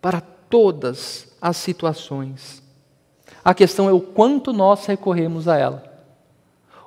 para 0.00 0.20
todas 0.54 1.26
as 1.42 1.56
situações. 1.56 2.62
A 3.44 3.52
questão 3.52 3.88
é 3.88 3.92
o 3.92 4.00
quanto 4.00 4.52
nós 4.52 4.86
recorremos 4.86 5.48
a 5.48 5.56
ela. 5.56 5.82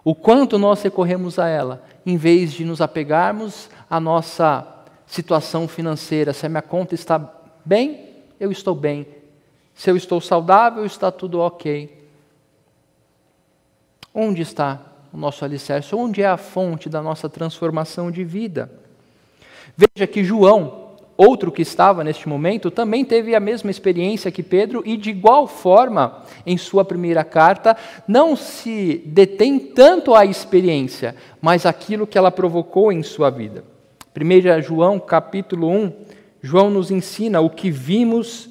O 0.06 0.15
quanto 0.15 0.58
nós 0.58 0.82
recorremos 0.82 1.38
a 1.38 1.49
ela, 1.49 1.84
em 2.06 2.15
vez 2.15 2.53
de 2.53 2.63
nos 2.63 2.80
apegarmos 2.80 3.69
à 3.89 3.99
nossa 3.99 4.65
situação 5.06 5.67
financeira. 5.67 6.32
Se 6.32 6.45
a 6.45 6.49
minha 6.49 6.62
conta 6.62 6.95
está 6.95 7.19
bem, 7.65 8.10
eu 8.39 8.53
estou 8.53 8.73
bem. 8.73 9.06
Se 9.75 9.91
eu 9.91 9.97
estou 9.97 10.21
saudável, 10.21 10.86
está 10.86 11.12
tudo 11.12 11.41
ok. 11.41 12.08
Onde 14.13 14.43
está 14.43 14.80
o 15.12 15.17
nosso 15.17 15.43
alicerce? 15.43 15.93
Onde 15.93 16.21
é 16.21 16.27
a 16.27 16.38
fonte 16.38 16.88
da 16.88 17.01
nossa 17.01 17.27
transformação 17.27 18.10
de 18.10 18.23
vida? 18.23 18.71
Veja 19.75 20.08
que 20.08 20.23
João, 20.23 20.87
outro 21.17 21.51
que 21.51 21.63
estava 21.63 22.03
neste 22.03 22.30
momento, 22.30 22.69
também 22.69 23.03
teve 23.03 23.34
a 23.34 23.39
mesma 23.39 23.71
experiência 23.71 24.32
que 24.32 24.43
Pedro 24.43 24.84
e, 24.86 24.95
de 24.95 25.10
igual 25.10 25.47
forma, 25.47 26.23
em 26.45 26.58
sua 26.58 26.86
primeira 26.86 27.23
carta, 27.23 27.75
não 28.08 28.36
se 28.36 29.01
detém 29.06 29.58
tanto 29.58 30.13
à 30.13 30.23
experiência, 30.23 31.15
mas 31.41 31.65
aquilo 31.65 32.06
que 32.06 32.17
ela 32.17 32.32
provocou 32.32 32.91
em 32.91 33.01
sua 33.01 33.32
vida. 33.32 33.63
1 34.15 34.62
João 34.62 34.99
capítulo 34.99 35.69
1, 35.69 35.91
João 36.41 36.69
nos 36.69 36.91
ensina 36.91 37.41
o 37.41 37.49
que 37.49 37.71
vimos, 37.71 38.49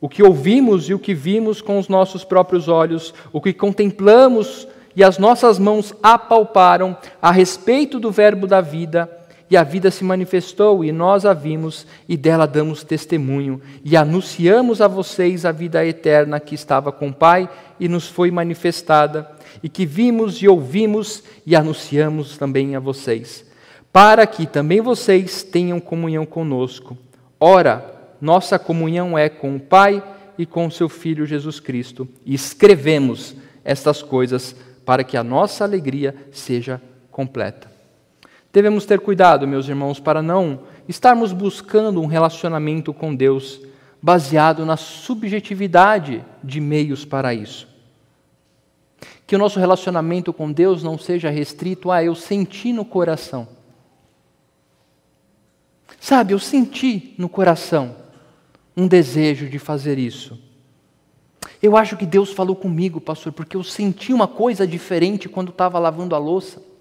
o 0.00 0.08
que 0.08 0.22
ouvimos 0.22 0.90
e 0.90 0.94
o 0.94 0.98
que 0.98 1.14
vimos 1.14 1.62
com 1.62 1.78
os 1.78 1.88
nossos 1.88 2.22
próprios 2.22 2.68
olhos, 2.68 3.14
o 3.32 3.40
que 3.40 3.52
contemplamos 3.52 4.68
e 4.94 5.02
as 5.02 5.16
nossas 5.16 5.58
mãos 5.58 5.94
apalparam 6.02 6.96
a 7.20 7.30
respeito 7.30 7.98
do 7.98 8.10
Verbo 8.10 8.46
da 8.46 8.60
vida 8.60 9.21
e 9.52 9.56
a 9.58 9.62
vida 9.62 9.90
se 9.90 10.02
manifestou, 10.02 10.82
e 10.82 10.90
nós 10.90 11.26
a 11.26 11.34
vimos, 11.34 11.86
e 12.08 12.16
dela 12.16 12.46
damos 12.46 12.82
testemunho, 12.82 13.60
e 13.84 13.98
anunciamos 13.98 14.80
a 14.80 14.88
vocês 14.88 15.44
a 15.44 15.52
vida 15.52 15.84
eterna 15.84 16.40
que 16.40 16.54
estava 16.54 16.90
com 16.90 17.10
o 17.10 17.12
Pai 17.12 17.50
e 17.78 17.86
nos 17.86 18.08
foi 18.08 18.30
manifestada, 18.30 19.30
e 19.62 19.68
que 19.68 19.84
vimos 19.84 20.36
e 20.36 20.48
ouvimos 20.48 21.22
e 21.44 21.54
anunciamos 21.54 22.38
também 22.38 22.74
a 22.74 22.80
vocês, 22.80 23.44
para 23.92 24.26
que 24.26 24.46
também 24.46 24.80
vocês 24.80 25.42
tenham 25.42 25.78
comunhão 25.78 26.24
conosco. 26.24 26.96
Ora, 27.38 27.84
nossa 28.22 28.58
comunhão 28.58 29.18
é 29.18 29.28
com 29.28 29.56
o 29.56 29.60
Pai 29.60 30.02
e 30.38 30.46
com 30.46 30.66
o 30.66 30.72
seu 30.72 30.88
Filho 30.88 31.26
Jesus 31.26 31.60
Cristo, 31.60 32.08
e 32.24 32.32
escrevemos 32.32 33.36
estas 33.62 34.02
coisas 34.02 34.56
para 34.86 35.04
que 35.04 35.14
a 35.14 35.22
nossa 35.22 35.62
alegria 35.62 36.16
seja 36.30 36.80
completa. 37.10 37.71
Devemos 38.52 38.84
ter 38.84 39.00
cuidado, 39.00 39.48
meus 39.48 39.66
irmãos, 39.66 39.98
para 39.98 40.20
não 40.20 40.60
estarmos 40.86 41.32
buscando 41.32 42.02
um 42.02 42.06
relacionamento 42.06 42.92
com 42.92 43.14
Deus 43.14 43.60
baseado 44.02 44.66
na 44.66 44.76
subjetividade 44.76 46.24
de 46.44 46.60
meios 46.60 47.04
para 47.04 47.32
isso. 47.32 47.66
Que 49.26 49.34
o 49.34 49.38
nosso 49.38 49.58
relacionamento 49.58 50.32
com 50.32 50.52
Deus 50.52 50.82
não 50.82 50.98
seja 50.98 51.30
restrito 51.30 51.90
a 51.90 52.04
eu 52.04 52.14
senti 52.14 52.72
no 52.72 52.84
coração. 52.84 53.48
Sabe, 55.98 56.34
eu 56.34 56.38
senti 56.38 57.14
no 57.16 57.28
coração 57.28 57.96
um 58.76 58.86
desejo 58.86 59.48
de 59.48 59.58
fazer 59.58 59.98
isso. 59.98 60.38
Eu 61.62 61.76
acho 61.76 61.96
que 61.96 62.04
Deus 62.04 62.32
falou 62.32 62.56
comigo, 62.56 63.00
pastor, 63.00 63.32
porque 63.32 63.56
eu 63.56 63.62
senti 63.62 64.12
uma 64.12 64.26
coisa 64.26 64.66
diferente 64.66 65.28
quando 65.28 65.50
estava 65.50 65.78
lavando 65.78 66.14
a 66.14 66.18
louça. 66.18 66.71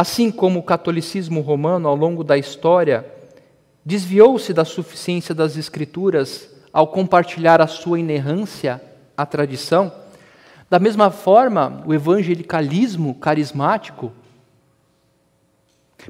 Assim 0.00 0.30
como 0.30 0.60
o 0.60 0.62
catolicismo 0.62 1.42
romano, 1.42 1.86
ao 1.86 1.94
longo 1.94 2.24
da 2.24 2.38
história, 2.38 3.04
desviou-se 3.84 4.50
da 4.54 4.64
suficiência 4.64 5.34
das 5.34 5.58
Escrituras 5.58 6.48
ao 6.72 6.88
compartilhar 6.88 7.60
a 7.60 7.66
sua 7.66 8.00
inerrância 8.00 8.82
à 9.14 9.26
tradição, 9.26 9.92
da 10.70 10.78
mesma 10.78 11.10
forma, 11.10 11.82
o 11.84 11.92
evangelicalismo 11.92 13.14
carismático 13.16 14.10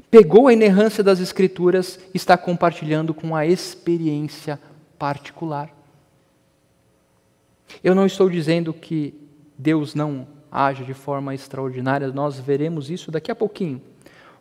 pegou 0.09 0.47
a 0.47 0.53
inerrância 0.53 1.03
das 1.03 1.19
Escrituras 1.19 1.99
e 2.13 2.15
está 2.17 2.37
compartilhando 2.37 3.13
com 3.13 3.35
a 3.35 3.45
experiência 3.45 4.57
particular. 4.97 5.69
Eu 7.83 7.93
não 7.93 8.05
estou 8.05 8.29
dizendo 8.29 8.73
que 8.73 9.13
Deus 9.57 9.93
não 9.93 10.25
age 10.51 10.83
de 10.83 10.93
forma 10.93 11.33
extraordinária, 11.33 12.07
nós 12.09 12.39
veremos 12.39 12.89
isso 12.89 13.09
daqui 13.09 13.31
a 13.31 13.35
pouquinho. 13.35 13.81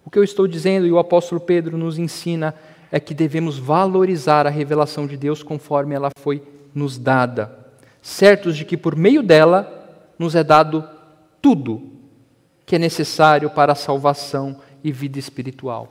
O 0.04 0.10
que 0.10 0.18
eu 0.18 0.24
estou 0.24 0.48
dizendo 0.48 0.86
e 0.86 0.92
o 0.92 0.98
apóstolo 0.98 1.40
Pedro 1.40 1.78
nos 1.78 1.98
ensina 1.98 2.54
é 2.90 2.98
que 2.98 3.14
devemos 3.14 3.58
valorizar 3.58 4.46
a 4.46 4.50
revelação 4.50 5.06
de 5.06 5.16
Deus 5.16 5.42
conforme 5.42 5.94
ela 5.94 6.10
foi 6.18 6.42
nos 6.74 6.98
dada, 6.98 7.56
certos 8.02 8.56
de 8.56 8.64
que 8.64 8.76
por 8.76 8.96
meio 8.96 9.22
dela 9.22 9.76
nos 10.18 10.34
é 10.34 10.42
dado 10.42 10.86
tudo 11.40 11.92
que 12.66 12.76
é 12.76 12.78
necessário 12.78 13.50
para 13.50 13.72
a 13.72 13.76
salvação 13.76 14.60
e 14.82 14.92
vida 14.92 15.18
espiritual. 15.18 15.88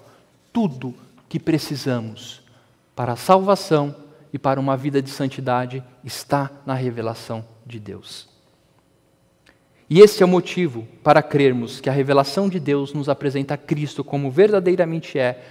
Tudo 0.52 0.94
que 1.28 1.40
precisamos 1.40 2.42
para 2.96 3.14
a 3.14 3.18
salvação 3.18 3.96
e 4.32 4.40
para 4.40 4.60
uma 4.60 4.78
vida 4.78 5.02
de 5.02 5.10
santidade 5.10 5.84
está 6.04 6.52
na 6.66 6.74
revelação 6.74 7.46
de 7.66 7.80
Deus. 7.80 8.29
E 9.90 10.02
esse 10.02 10.22
é 10.22 10.26
o 10.26 10.30
motivo 10.30 10.88
para 11.04 11.24
crermos 11.24 11.82
que 11.82 11.90
a 11.90 11.94
revelação 11.94 12.48
de 12.48 12.60
Deus 12.60 12.94
nos 12.94 13.10
apresenta 13.10 13.58
Cristo 13.58 14.04
como 14.04 14.30
verdadeiramente 14.30 15.18
é, 15.18 15.42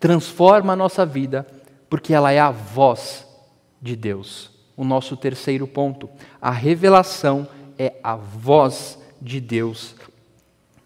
transforma 0.00 0.72
a 0.72 0.76
nossa 0.76 1.06
vida, 1.06 1.46
porque 1.88 2.12
ela 2.12 2.32
é 2.32 2.40
a 2.40 2.50
voz 2.50 3.24
de 3.80 3.94
Deus. 3.94 4.50
O 4.76 4.84
nosso 4.84 5.16
terceiro 5.16 5.66
ponto, 5.68 6.10
a 6.42 6.50
revelação 6.50 7.46
é 7.78 7.92
a 8.02 8.16
voz 8.16 8.98
de 9.22 9.40
Deus 9.40 9.94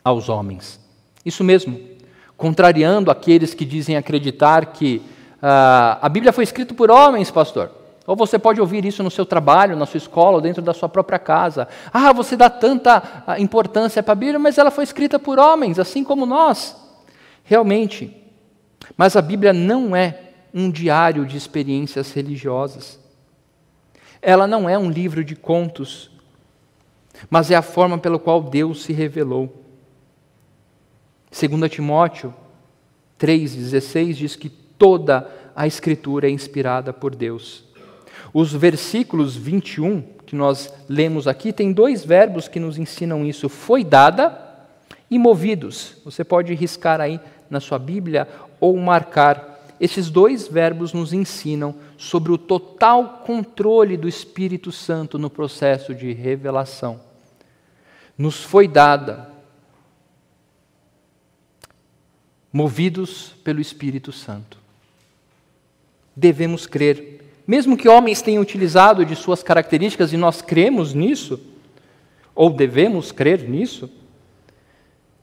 aos 0.04 0.28
homens. 0.28 0.78
Isso 1.24 1.42
mesmo, 1.42 1.80
contrariando 2.36 3.10
aqueles 3.10 3.54
que 3.54 3.64
dizem 3.64 3.96
acreditar 3.96 4.66
que 4.66 5.02
uh, 5.36 5.98
a 6.02 6.08
Bíblia 6.10 6.32
foi 6.32 6.44
escrita 6.44 6.74
por 6.74 6.90
homens, 6.90 7.30
pastor. 7.30 7.77
Ou 8.08 8.16
você 8.16 8.38
pode 8.38 8.58
ouvir 8.58 8.86
isso 8.86 9.02
no 9.02 9.10
seu 9.10 9.26
trabalho, 9.26 9.76
na 9.76 9.84
sua 9.84 9.98
escola, 9.98 10.36
ou 10.36 10.40
dentro 10.40 10.62
da 10.62 10.72
sua 10.72 10.88
própria 10.88 11.18
casa. 11.18 11.68
Ah, 11.92 12.10
você 12.10 12.38
dá 12.38 12.48
tanta 12.48 13.22
ah, 13.26 13.38
importância 13.38 14.02
para 14.02 14.12
a 14.12 14.16
Bíblia, 14.16 14.38
mas 14.38 14.56
ela 14.56 14.70
foi 14.70 14.82
escrita 14.82 15.18
por 15.18 15.38
homens, 15.38 15.78
assim 15.78 16.02
como 16.02 16.24
nós. 16.24 16.74
Realmente. 17.44 18.16
Mas 18.96 19.14
a 19.14 19.20
Bíblia 19.20 19.52
não 19.52 19.94
é 19.94 20.22
um 20.54 20.70
diário 20.70 21.26
de 21.26 21.36
experiências 21.36 22.10
religiosas. 22.10 22.98
Ela 24.22 24.46
não 24.46 24.66
é 24.66 24.78
um 24.78 24.90
livro 24.90 25.22
de 25.22 25.36
contos, 25.36 26.10
mas 27.28 27.50
é 27.50 27.56
a 27.56 27.62
forma 27.62 27.98
pela 27.98 28.18
qual 28.18 28.42
Deus 28.42 28.84
se 28.84 28.92
revelou. 28.94 29.64
2 31.30 31.70
Timóteo 31.70 32.34
3,16 33.20 34.14
diz 34.14 34.34
que 34.34 34.48
toda 34.48 35.30
a 35.54 35.66
Escritura 35.66 36.26
é 36.26 36.30
inspirada 36.30 36.90
por 36.90 37.14
Deus 37.14 37.67
os 38.32 38.52
versículos 38.52 39.36
21 39.36 40.02
que 40.26 40.36
nós 40.36 40.72
lemos 40.88 41.26
aqui 41.26 41.52
tem 41.52 41.72
dois 41.72 42.04
verbos 42.04 42.48
que 42.48 42.60
nos 42.60 42.78
ensinam 42.78 43.24
isso: 43.24 43.48
foi 43.48 43.82
dada 43.82 44.46
e 45.10 45.18
movidos. 45.18 45.96
Você 46.04 46.22
pode 46.22 46.54
riscar 46.54 47.00
aí 47.00 47.18
na 47.48 47.60
sua 47.60 47.78
Bíblia 47.78 48.28
ou 48.60 48.76
marcar. 48.76 49.56
Esses 49.80 50.10
dois 50.10 50.48
verbos 50.48 50.92
nos 50.92 51.12
ensinam 51.12 51.74
sobre 51.96 52.32
o 52.32 52.38
total 52.38 53.22
controle 53.24 53.96
do 53.96 54.08
Espírito 54.08 54.72
Santo 54.72 55.18
no 55.18 55.30
processo 55.30 55.94
de 55.94 56.12
revelação. 56.12 57.00
Nos 58.16 58.42
foi 58.42 58.66
dada, 58.66 59.30
movidos 62.52 63.34
pelo 63.44 63.60
Espírito 63.60 64.10
Santo. 64.10 64.58
Devemos 66.16 66.66
crer 66.66 67.17
mesmo 67.48 67.78
que 67.78 67.88
homens 67.88 68.20
tenham 68.20 68.42
utilizado 68.42 69.06
de 69.06 69.16
suas 69.16 69.42
características 69.42 70.12
e 70.12 70.18
nós 70.18 70.42
cremos 70.42 70.92
nisso, 70.92 71.40
ou 72.34 72.50
devemos 72.50 73.10
crer 73.10 73.48
nisso, 73.48 73.90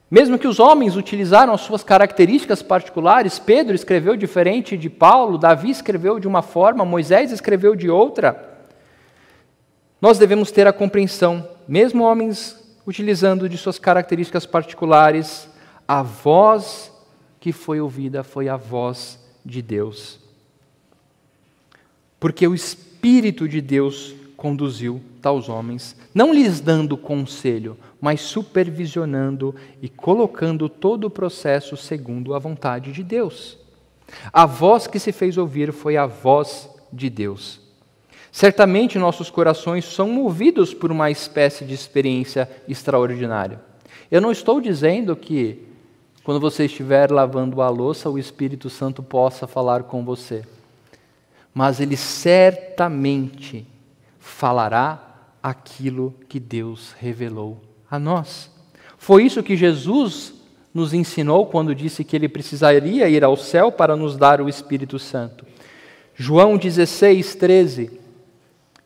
mesmo 0.10 0.40
que 0.40 0.48
os 0.48 0.60
homens 0.60 0.96
utilizaram 0.96 1.54
as 1.54 1.62
suas 1.62 1.84
características 1.84 2.64
particulares, 2.64 3.38
Pedro 3.38 3.76
escreveu 3.76 4.18
diferente 4.18 4.76
de 4.76 4.90
Paulo, 4.90 5.38
Davi 5.38 5.70
escreveu 5.70 6.20
de 6.20 6.28
uma 6.28 6.42
forma, 6.42 6.84
Moisés 6.84 7.32
escreveu 7.32 7.76
de 7.76 7.92
outra, 7.92 8.58
nós 10.02 10.18
devemos 10.18 10.50
ter 10.50 10.66
a 10.66 10.74
compreensão, 10.74 11.48
mesmo 11.68 12.04
homens 12.04 12.60
utilizando 12.88 13.48
de 13.48 13.56
suas 13.56 13.78
características 13.78 14.48
particulares, 14.48 15.48
a 15.88 16.02
voz 16.02 16.92
que 17.40 17.52
foi 17.52 17.80
ouvida 17.80 18.24
foi 18.24 18.50
a 18.50 18.58
voz 18.58 19.20
de 19.46 19.62
Deus 19.62 20.25
porque 22.20 22.48
o 22.48 22.56
Espírito 22.56 23.48
de 23.48 23.62
Deus 23.62 24.16
conduziu 24.36 25.02
tais 25.22 25.50
homens, 25.50 25.96
não 26.14 26.34
lhes 26.34 26.60
dando 26.60 26.98
conselho, 26.98 27.78
mas 28.00 28.22
supervisionando 28.22 29.56
e 29.82 29.90
colocando 29.90 30.70
todo 30.70 31.06
o 31.06 31.10
processo 31.10 31.76
segundo 31.76 32.34
a 32.34 32.40
vontade 32.40 32.92
de 32.92 33.04
Deus. 33.04 33.58
A 34.32 34.46
voz 34.46 34.88
que 34.88 35.00
se 35.00 35.12
fez 35.12 35.38
ouvir 35.38 35.72
foi 35.72 35.98
a 35.98 36.06
voz 36.06 36.70
de 36.92 37.10
Deus. 37.10 37.60
Certamente 38.32 39.00
nossos 39.00 39.30
corações 39.30 39.86
são 39.86 40.10
movidos 40.10 40.74
por 40.74 40.92
uma 40.92 41.10
espécie 41.10 41.64
de 41.66 41.74
experiência 41.74 42.50
extraordinária. 42.68 43.62
Eu 44.12 44.22
não 44.22 44.32
estou 44.32 44.60
dizendo 44.60 45.16
que 45.16 45.66
quando 46.24 46.40
você 46.40 46.66
estiver 46.66 47.12
lavando 47.12 47.62
a 47.62 47.70
louça, 47.70 48.10
o 48.10 48.20
Espírito 48.20 48.70
Santo 48.70 49.02
possa 49.02 49.48
falar 49.48 49.84
com 49.84 50.04
você. 50.04 50.44
Mas 51.56 51.80
ele 51.80 51.98
certamente 51.98 53.66
falará 54.20 55.02
aquilo 55.42 56.14
que 56.30 56.40
Deus 56.40 56.94
revelou 57.00 57.62
a 57.90 57.98
nós. 57.98 58.52
Foi 58.98 59.24
isso 59.24 59.42
que 59.42 59.56
Jesus 59.56 60.34
nos 60.74 60.94
ensinou 60.94 61.46
quando 61.46 61.74
disse 61.74 62.04
que 62.04 62.16
ele 62.16 62.28
precisaria 62.28 63.08
ir 63.08 63.24
ao 63.24 63.38
céu 63.38 63.72
para 63.72 63.96
nos 63.96 64.18
dar 64.18 64.42
o 64.42 64.50
Espírito 64.50 65.00
Santo. 65.00 65.46
João 66.14 66.58
16, 66.58 67.36
13 67.36 68.06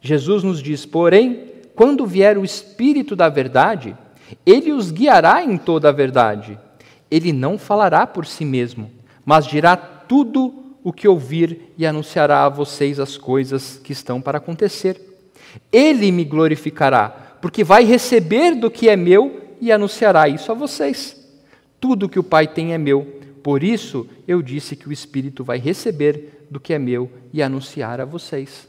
Jesus 0.01 0.43
nos 0.43 0.61
diz: 0.61 0.85
Porém, 0.85 1.45
quando 1.75 2.05
vier 2.05 2.37
o 2.37 2.45
Espírito 2.45 3.15
da 3.15 3.29
Verdade, 3.29 3.95
ele 4.45 4.71
os 4.71 4.91
guiará 4.91 5.43
em 5.43 5.57
toda 5.57 5.89
a 5.89 5.93
verdade. 5.93 6.57
Ele 7.09 7.33
não 7.33 7.57
falará 7.57 8.05
por 8.05 8.25
si 8.25 8.45
mesmo, 8.45 8.89
mas 9.25 9.45
dirá 9.45 9.75
tudo 9.75 10.68
o 10.83 10.93
que 10.93 11.07
ouvir 11.07 11.73
e 11.77 11.85
anunciará 11.85 12.45
a 12.45 12.49
vocês 12.49 12.99
as 12.99 13.17
coisas 13.17 13.79
que 13.83 13.91
estão 13.91 14.21
para 14.21 14.37
acontecer. 14.37 14.99
Ele 15.71 16.11
me 16.11 16.23
glorificará, 16.23 17.09
porque 17.41 17.63
vai 17.63 17.83
receber 17.83 18.55
do 18.55 18.69
que 18.71 18.89
é 18.89 18.95
meu 18.95 19.55
e 19.59 19.71
anunciará 19.71 20.27
isso 20.27 20.51
a 20.51 20.55
vocês. 20.55 21.15
Tudo 21.79 22.09
que 22.09 22.19
o 22.19 22.23
Pai 22.23 22.47
tem 22.47 22.73
é 22.73 22.77
meu, 22.77 23.19
por 23.43 23.63
isso 23.63 24.07
eu 24.27 24.41
disse 24.41 24.75
que 24.75 24.87
o 24.87 24.91
Espírito 24.91 25.43
vai 25.43 25.57
receber 25.57 26.45
do 26.49 26.59
que 26.59 26.73
é 26.73 26.79
meu 26.79 27.09
e 27.31 27.41
anunciar 27.41 28.01
a 28.01 28.05
vocês. 28.05 28.67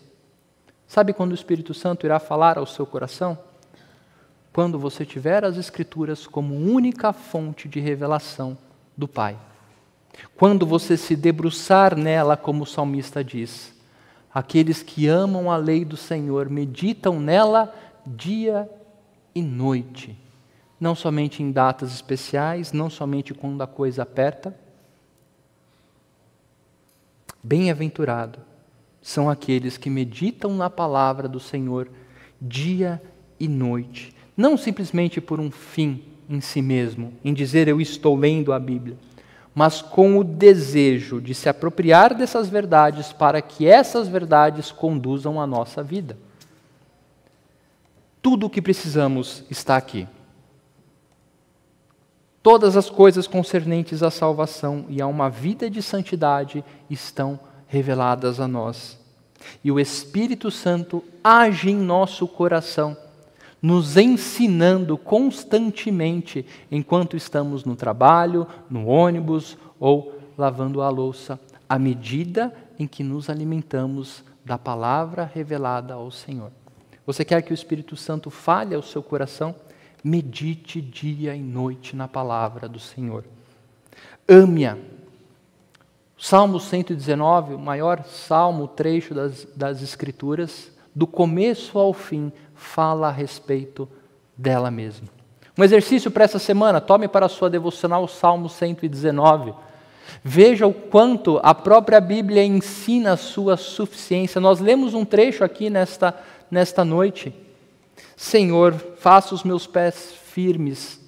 Sabe 0.86 1.12
quando 1.12 1.32
o 1.32 1.34
Espírito 1.34 1.72
Santo 1.72 2.06
irá 2.06 2.18
falar 2.18 2.58
ao 2.58 2.66
seu 2.66 2.84
coração? 2.84 3.38
Quando 4.52 4.78
você 4.78 5.06
tiver 5.06 5.44
as 5.44 5.56
Escrituras 5.56 6.26
como 6.26 6.54
única 6.54 7.12
fonte 7.12 7.68
de 7.68 7.78
revelação 7.78 8.58
do 8.96 9.06
Pai. 9.06 9.36
Quando 10.36 10.66
você 10.66 10.96
se 10.96 11.14
debruçar 11.16 11.96
nela, 11.96 12.36
como 12.36 12.62
o 12.62 12.66
salmista 12.66 13.22
diz, 13.22 13.74
aqueles 14.32 14.82
que 14.82 15.06
amam 15.06 15.50
a 15.50 15.56
lei 15.56 15.84
do 15.84 15.96
Senhor 15.96 16.48
meditam 16.48 17.20
nela 17.20 17.74
dia 18.06 18.68
e 19.34 19.42
noite, 19.42 20.18
não 20.78 20.94
somente 20.94 21.42
em 21.42 21.52
datas 21.52 21.92
especiais, 21.92 22.72
não 22.72 22.88
somente 22.88 23.34
quando 23.34 23.62
a 23.62 23.66
coisa 23.66 24.02
aperta. 24.02 24.56
Bem-aventurado 27.42 28.38
são 29.02 29.30
aqueles 29.30 29.76
que 29.76 29.88
meditam 29.88 30.54
na 30.54 30.68
palavra 30.68 31.28
do 31.28 31.40
Senhor 31.40 31.88
dia 32.40 33.00
e 33.38 33.48
noite, 33.48 34.14
não 34.36 34.56
simplesmente 34.56 35.20
por 35.20 35.40
um 35.40 35.50
fim 35.50 36.02
em 36.28 36.40
si 36.40 36.62
mesmo, 36.62 37.12
em 37.24 37.34
dizer 37.34 37.66
eu 37.68 37.80
estou 37.80 38.16
lendo 38.16 38.52
a 38.52 38.58
Bíblia, 38.58 38.96
mas 39.60 39.82
com 39.82 40.16
o 40.16 40.24
desejo 40.24 41.20
de 41.20 41.34
se 41.34 41.46
apropriar 41.46 42.14
dessas 42.14 42.48
verdades 42.48 43.12
para 43.12 43.42
que 43.42 43.66
essas 43.66 44.08
verdades 44.08 44.72
conduzam 44.72 45.38
a 45.38 45.46
nossa 45.46 45.82
vida. 45.82 46.16
Tudo 48.22 48.46
o 48.46 48.50
que 48.50 48.62
precisamos 48.62 49.44
está 49.50 49.76
aqui. 49.76 50.08
Todas 52.42 52.74
as 52.74 52.88
coisas 52.88 53.26
concernentes 53.26 54.02
à 54.02 54.10
salvação 54.10 54.86
e 54.88 55.02
a 55.02 55.06
uma 55.06 55.28
vida 55.28 55.68
de 55.68 55.82
santidade 55.82 56.64
estão 56.88 57.38
reveladas 57.66 58.40
a 58.40 58.48
nós. 58.48 58.98
E 59.62 59.70
o 59.70 59.78
Espírito 59.78 60.50
Santo 60.50 61.04
age 61.22 61.68
em 61.68 61.76
nosso 61.76 62.26
coração, 62.26 62.96
nos 63.60 63.96
ensinando 63.96 64.96
constantemente 64.96 66.46
enquanto 66.70 67.16
estamos 67.16 67.64
no 67.64 67.76
trabalho, 67.76 68.46
no 68.68 68.86
ônibus 68.86 69.56
ou 69.78 70.14
lavando 70.36 70.80
a 70.80 70.88
louça, 70.88 71.38
à 71.68 71.78
medida 71.78 72.52
em 72.78 72.86
que 72.86 73.02
nos 73.02 73.28
alimentamos 73.28 74.24
da 74.44 74.56
palavra 74.56 75.30
revelada 75.32 75.94
ao 75.94 76.10
Senhor. 76.10 76.50
Você 77.04 77.24
quer 77.24 77.42
que 77.42 77.52
o 77.52 77.54
Espírito 77.54 77.96
Santo 77.96 78.30
fale 78.30 78.74
ao 78.74 78.82
seu 78.82 79.02
coração? 79.02 79.54
Medite 80.02 80.80
dia 80.80 81.34
e 81.34 81.40
noite 81.40 81.94
na 81.94 82.08
palavra 82.08 82.68
do 82.68 82.78
Senhor. 82.78 83.24
Ame-a 84.26 84.78
Salmo 86.22 86.60
119, 86.60 87.54
o 87.54 87.58
maior 87.58 88.04
salmo, 88.04 88.68
trecho 88.68 89.14
das, 89.14 89.48
das 89.56 89.82
Escrituras, 89.82 90.70
do 90.94 91.06
começo 91.06 91.78
ao 91.78 91.94
fim, 91.94 92.30
fala 92.60 93.08
a 93.08 93.10
respeito 93.10 93.88
dela 94.36 94.70
mesma. 94.70 95.08
Um 95.58 95.64
exercício 95.64 96.10
para 96.10 96.24
essa 96.24 96.38
semana, 96.38 96.80
tome 96.80 97.08
para 97.08 97.26
a 97.26 97.28
sua 97.28 97.50
devocional 97.50 98.04
o 98.04 98.08
Salmo 98.08 98.48
119. 98.48 99.52
Veja 100.22 100.66
o 100.66 100.72
quanto 100.72 101.40
a 101.42 101.54
própria 101.54 102.00
Bíblia 102.00 102.44
ensina 102.44 103.12
a 103.12 103.16
sua 103.16 103.56
suficiência. 103.56 104.40
Nós 104.40 104.60
lemos 104.60 104.94
um 104.94 105.04
trecho 105.04 105.42
aqui 105.42 105.70
nesta, 105.70 106.14
nesta 106.50 106.84
noite. 106.84 107.34
Senhor, 108.16 108.74
faça 108.98 109.34
os 109.34 109.42
meus 109.42 109.66
pés 109.66 110.12
firmes. 110.32 111.00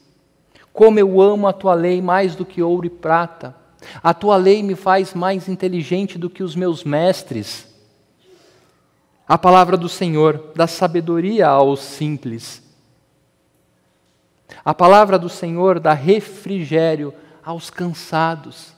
Como 0.72 0.98
eu 0.98 1.20
amo 1.20 1.46
a 1.46 1.53
tua 1.53 1.74
lei 1.74 2.00
mais 2.00 2.34
do 2.34 2.44
que 2.44 2.62
ouro 2.62 2.86
e 2.86 2.90
prata. 2.90 3.55
A 4.03 4.14
tua 4.14 4.36
lei 4.36 4.62
me 4.62 4.74
faz 4.74 5.12
mais 5.12 5.48
inteligente 5.48 6.18
do 6.18 6.30
que 6.30 6.42
os 6.42 6.57
meus 6.57 6.82
mestres. 6.82 7.71
A 9.32 9.38
palavra 9.38 9.78
do 9.78 9.88
Senhor 9.88 10.52
dá 10.54 10.66
sabedoria 10.66 11.48
aos 11.48 11.80
simples. 11.80 12.62
A 14.62 14.74
palavra 14.74 15.18
do 15.18 15.30
Senhor 15.30 15.80
dá 15.80 15.94
refrigério 15.94 17.14
aos 17.42 17.70
cansados. 17.70 18.74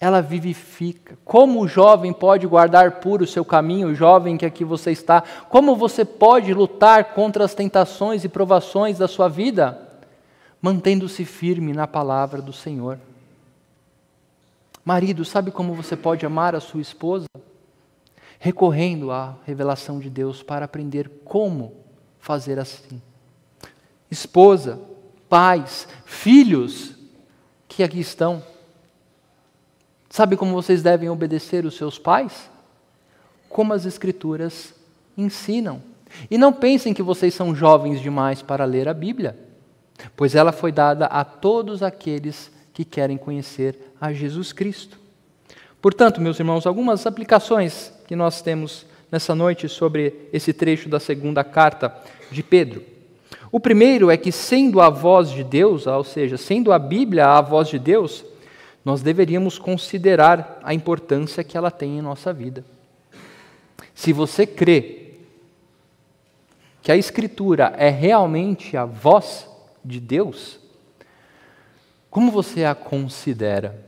Ela 0.00 0.22
vivifica. 0.22 1.18
Como 1.22 1.60
o 1.60 1.68
jovem 1.68 2.14
pode 2.14 2.46
guardar 2.46 2.92
puro 2.92 3.24
o 3.24 3.26
seu 3.26 3.44
caminho, 3.44 3.88
o 3.88 3.94
jovem 3.94 4.38
que 4.38 4.46
aqui 4.46 4.64
você 4.64 4.90
está? 4.90 5.22
Como 5.50 5.76
você 5.76 6.02
pode 6.02 6.54
lutar 6.54 7.12
contra 7.12 7.44
as 7.44 7.54
tentações 7.54 8.24
e 8.24 8.30
provações 8.30 8.96
da 8.96 9.06
sua 9.06 9.28
vida? 9.28 9.86
Mantendo-se 10.62 11.26
firme 11.26 11.74
na 11.74 11.86
palavra 11.86 12.40
do 12.40 12.54
Senhor. 12.54 12.98
Marido, 14.82 15.26
sabe 15.26 15.50
como 15.50 15.74
você 15.74 15.94
pode 15.94 16.24
amar 16.24 16.54
a 16.54 16.60
sua 16.60 16.80
esposa? 16.80 17.26
Recorrendo 18.44 19.12
à 19.12 19.36
revelação 19.46 20.00
de 20.00 20.10
Deus 20.10 20.42
para 20.42 20.64
aprender 20.64 21.08
como 21.24 21.76
fazer 22.18 22.58
assim. 22.58 23.00
Esposa, 24.10 24.80
pais, 25.28 25.86
filhos 26.04 26.96
que 27.68 27.84
aqui 27.84 28.00
estão. 28.00 28.42
Sabe 30.10 30.36
como 30.36 30.54
vocês 30.54 30.82
devem 30.82 31.08
obedecer 31.08 31.64
os 31.64 31.76
seus 31.76 32.00
pais? 32.00 32.50
Como 33.48 33.74
as 33.74 33.86
Escrituras 33.86 34.74
ensinam. 35.16 35.80
E 36.28 36.36
não 36.36 36.52
pensem 36.52 36.92
que 36.92 37.00
vocês 37.00 37.32
são 37.34 37.54
jovens 37.54 38.00
demais 38.00 38.42
para 38.42 38.64
ler 38.64 38.88
a 38.88 38.92
Bíblia, 38.92 39.38
pois 40.16 40.34
ela 40.34 40.50
foi 40.50 40.72
dada 40.72 41.06
a 41.06 41.24
todos 41.24 41.80
aqueles 41.80 42.50
que 42.72 42.84
querem 42.84 43.16
conhecer 43.16 43.94
a 44.00 44.12
Jesus 44.12 44.52
Cristo. 44.52 44.98
Portanto, 45.80 46.20
meus 46.20 46.40
irmãos, 46.40 46.66
algumas 46.66 47.06
aplicações 47.06 47.91
que 48.06 48.16
nós 48.16 48.42
temos 48.42 48.86
nessa 49.10 49.34
noite 49.34 49.68
sobre 49.68 50.28
esse 50.32 50.52
trecho 50.52 50.88
da 50.88 50.98
segunda 50.98 51.44
carta 51.44 51.94
de 52.30 52.42
Pedro. 52.42 52.82
O 53.50 53.60
primeiro 53.60 54.10
é 54.10 54.16
que, 54.16 54.32
sendo 54.32 54.80
a 54.80 54.88
voz 54.88 55.30
de 55.30 55.44
Deus, 55.44 55.86
ou 55.86 56.04
seja, 56.04 56.38
sendo 56.38 56.72
a 56.72 56.78
Bíblia 56.78 57.26
a 57.28 57.40
voz 57.42 57.68
de 57.68 57.78
Deus, 57.78 58.24
nós 58.82 59.02
deveríamos 59.02 59.58
considerar 59.58 60.58
a 60.62 60.72
importância 60.72 61.44
que 61.44 61.56
ela 61.56 61.70
tem 61.70 61.98
em 61.98 62.02
nossa 62.02 62.32
vida. 62.32 62.64
Se 63.94 64.12
você 64.12 64.46
crê 64.46 65.10
que 66.80 66.90
a 66.90 66.96
Escritura 66.96 67.74
é 67.76 67.90
realmente 67.90 68.76
a 68.76 68.84
voz 68.84 69.46
de 69.84 70.00
Deus, 70.00 70.58
como 72.10 72.30
você 72.30 72.64
a 72.64 72.74
considera? 72.74 73.78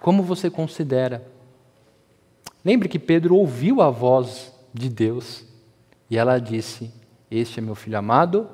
Como 0.00 0.22
você 0.22 0.48
considera? 0.48 1.26
Lembre 2.66 2.88
que 2.88 2.98
Pedro 2.98 3.36
ouviu 3.36 3.80
a 3.80 3.90
voz 3.90 4.52
de 4.74 4.88
Deus 4.88 5.44
e 6.10 6.18
ela 6.18 6.40
disse: 6.40 6.92
Este 7.30 7.60
é 7.60 7.62
meu 7.62 7.76
filho 7.76 7.96
amado, 7.96 8.50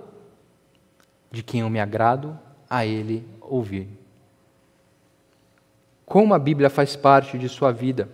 de 1.31 1.43
quem 1.43 1.63
eu 1.63 1.71
me 1.71 1.81
agrado, 1.81 2.39
a 2.69 2.85
ele 2.85 3.27
ouvir. 3.41 3.89
Como 6.05 6.35
a 6.35 6.39
Bíblia 6.39 6.69
faz 6.69 6.95
parte 6.95 7.39
de 7.39 7.49
sua 7.49 7.73
vida? 7.73 8.07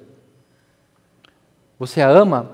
Você 1.80 2.00
a 2.00 2.08
ama 2.08 2.52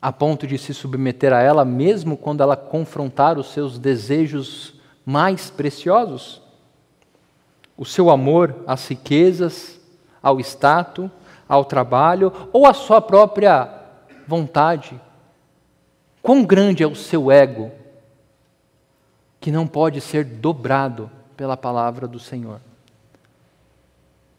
a 0.00 0.12
ponto 0.12 0.46
de 0.46 0.56
se 0.56 0.72
submeter 0.72 1.32
a 1.32 1.42
ela, 1.42 1.64
mesmo 1.64 2.16
quando 2.16 2.44
ela 2.44 2.56
confrontar 2.56 3.36
os 3.36 3.52
seus 3.52 3.76
desejos 3.76 4.80
mais 5.04 5.50
preciosos? 5.50 6.40
o 7.80 7.84
seu 7.86 8.10
amor 8.10 8.62
às 8.66 8.86
riquezas, 8.88 9.80
ao 10.22 10.38
status, 10.38 11.10
ao 11.50 11.64
trabalho 11.64 12.32
ou 12.52 12.64
à 12.64 12.72
sua 12.72 13.00
própria 13.00 13.68
vontade? 14.26 14.98
Quão 16.22 16.44
grande 16.44 16.84
é 16.84 16.86
o 16.86 16.94
seu 16.94 17.30
ego 17.30 17.72
que 19.40 19.50
não 19.50 19.66
pode 19.66 20.00
ser 20.00 20.24
dobrado 20.24 21.10
pela 21.36 21.56
palavra 21.56 22.06
do 22.06 22.20
Senhor? 22.20 22.60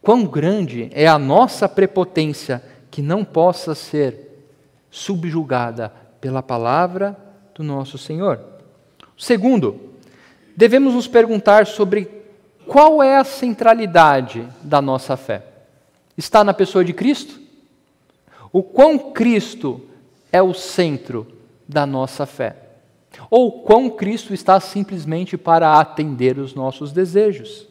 Quão 0.01 0.25
grande 0.25 0.89
é 0.93 1.05
a 1.05 1.19
nossa 1.19 1.67
prepotência 1.67 2.63
que 2.89 3.01
não 3.01 3.25
possa 3.25 3.75
ser 3.75 4.47
subjugada 4.89 5.91
pela 6.21 6.41
palavra 6.41 7.17
do 7.53 7.61
nosso 7.61 7.97
Senhor? 7.97 8.39
Segundo, 9.17 9.91
devemos 10.55 10.93
nos 10.93 11.07
perguntar 11.07 11.67
sobre 11.67 12.09
qual 12.67 13.03
é 13.03 13.17
a 13.17 13.23
centralidade 13.23 14.47
da 14.61 14.81
nossa 14.81 15.17
fé. 15.17 15.50
Está 16.17 16.43
na 16.43 16.53
pessoa 16.53 16.83
de 16.83 16.93
Cristo? 16.93 17.39
O 18.51 18.61
quão 18.61 19.11
Cristo 19.11 19.81
é 20.31 20.41
o 20.41 20.53
centro 20.53 21.27
da 21.67 21.85
nossa 21.85 22.25
fé? 22.25 22.55
Ou 23.29 23.63
quão 23.63 23.89
Cristo 23.89 24.33
está 24.33 24.59
simplesmente 24.59 25.37
para 25.37 25.79
atender 25.79 26.37
os 26.37 26.53
nossos 26.53 26.91
desejos? 26.91 27.67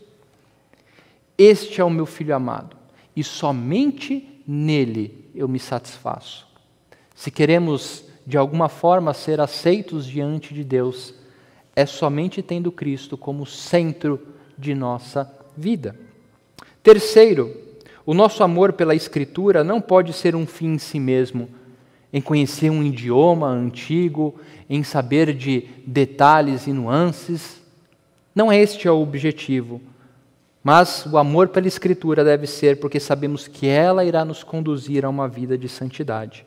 Este 1.36 1.80
é 1.80 1.84
o 1.84 1.90
meu 1.90 2.06
filho 2.06 2.34
amado, 2.34 2.76
e 3.16 3.24
somente 3.24 4.42
nele 4.46 5.30
eu 5.34 5.48
me 5.48 5.58
satisfaço. 5.58 6.46
Se 7.14 7.30
queremos 7.30 8.04
de 8.26 8.36
alguma 8.36 8.68
forma 8.68 9.14
ser 9.14 9.40
aceitos 9.40 10.06
diante 10.06 10.52
de 10.52 10.62
Deus, 10.62 11.14
é 11.74 11.86
somente 11.86 12.42
tendo 12.42 12.70
Cristo 12.70 13.16
como 13.16 13.46
centro 13.46 14.20
de 14.56 14.74
nossa 14.74 15.30
vida. 15.56 15.98
Terceiro, 16.82 17.59
o 18.10 18.14
nosso 18.14 18.42
amor 18.42 18.72
pela 18.72 18.92
Escritura 18.92 19.62
não 19.62 19.80
pode 19.80 20.12
ser 20.12 20.34
um 20.34 20.44
fim 20.44 20.72
em 20.72 20.78
si 20.78 20.98
mesmo, 20.98 21.48
em 22.12 22.20
conhecer 22.20 22.68
um 22.68 22.82
idioma 22.82 23.46
antigo, 23.46 24.34
em 24.68 24.82
saber 24.82 25.32
de 25.32 25.68
detalhes 25.86 26.66
e 26.66 26.72
nuances. 26.72 27.62
Não 28.34 28.50
é 28.50 28.58
este 28.58 28.88
o 28.88 29.00
objetivo. 29.00 29.80
Mas 30.60 31.06
o 31.06 31.18
amor 31.18 31.50
pela 31.50 31.68
Escritura 31.68 32.24
deve 32.24 32.48
ser 32.48 32.80
porque 32.80 32.98
sabemos 32.98 33.46
que 33.46 33.68
ela 33.68 34.04
irá 34.04 34.24
nos 34.24 34.42
conduzir 34.42 35.04
a 35.04 35.08
uma 35.08 35.28
vida 35.28 35.56
de 35.56 35.68
santidade. 35.68 36.44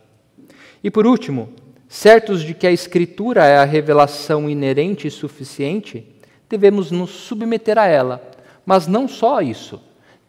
E 0.84 0.92
por 0.92 1.08
último, 1.08 1.48
certos 1.88 2.42
de 2.42 2.54
que 2.54 2.68
a 2.68 2.74
Escritura 2.74 3.46
é 3.46 3.56
a 3.56 3.64
revelação 3.64 4.50
inerente 4.50 5.08
e 5.08 5.12
suficiente, 5.12 6.06
devemos 6.50 6.92
nos 6.92 7.12
submeter 7.12 7.78
a 7.78 7.88
ela. 7.88 8.22
Mas 8.66 8.86
não 8.86 9.08
só 9.08 9.40
isso, 9.40 9.80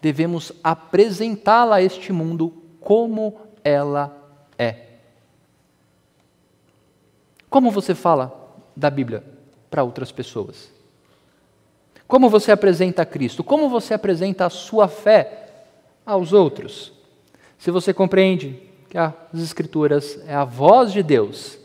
devemos 0.05 0.53
apresentá-la 0.63 1.77
a 1.77 1.83
este 1.83 2.13
mundo 2.13 2.53
como 2.79 3.41
ela 3.65 4.15
é. 4.59 4.77
Como 7.49 7.71
você 7.71 7.95
fala 7.95 8.55
da 8.77 8.91
Bíblia 8.91 9.25
para 9.71 9.83
outras 9.83 10.13
pessoas? 10.13 10.71
Como 12.07 12.29
você 12.29 12.53
apresenta 12.53 13.07
Cristo? 13.07 13.43
Como 13.43 13.71
você 13.71 13.95
apresenta 13.95 14.45
a 14.45 14.51
sua 14.51 14.89
fé 14.89 15.49
aos 16.05 16.35
outros? 16.35 16.93
Se 17.57 17.71
você 17.71 17.95
compreende 17.95 18.61
que 18.91 18.99
as 18.99 19.15
Escrituras 19.33 20.23
é 20.27 20.35
a 20.35 20.45
voz 20.45 20.93
de 20.93 21.03
Deus, 21.03 21.59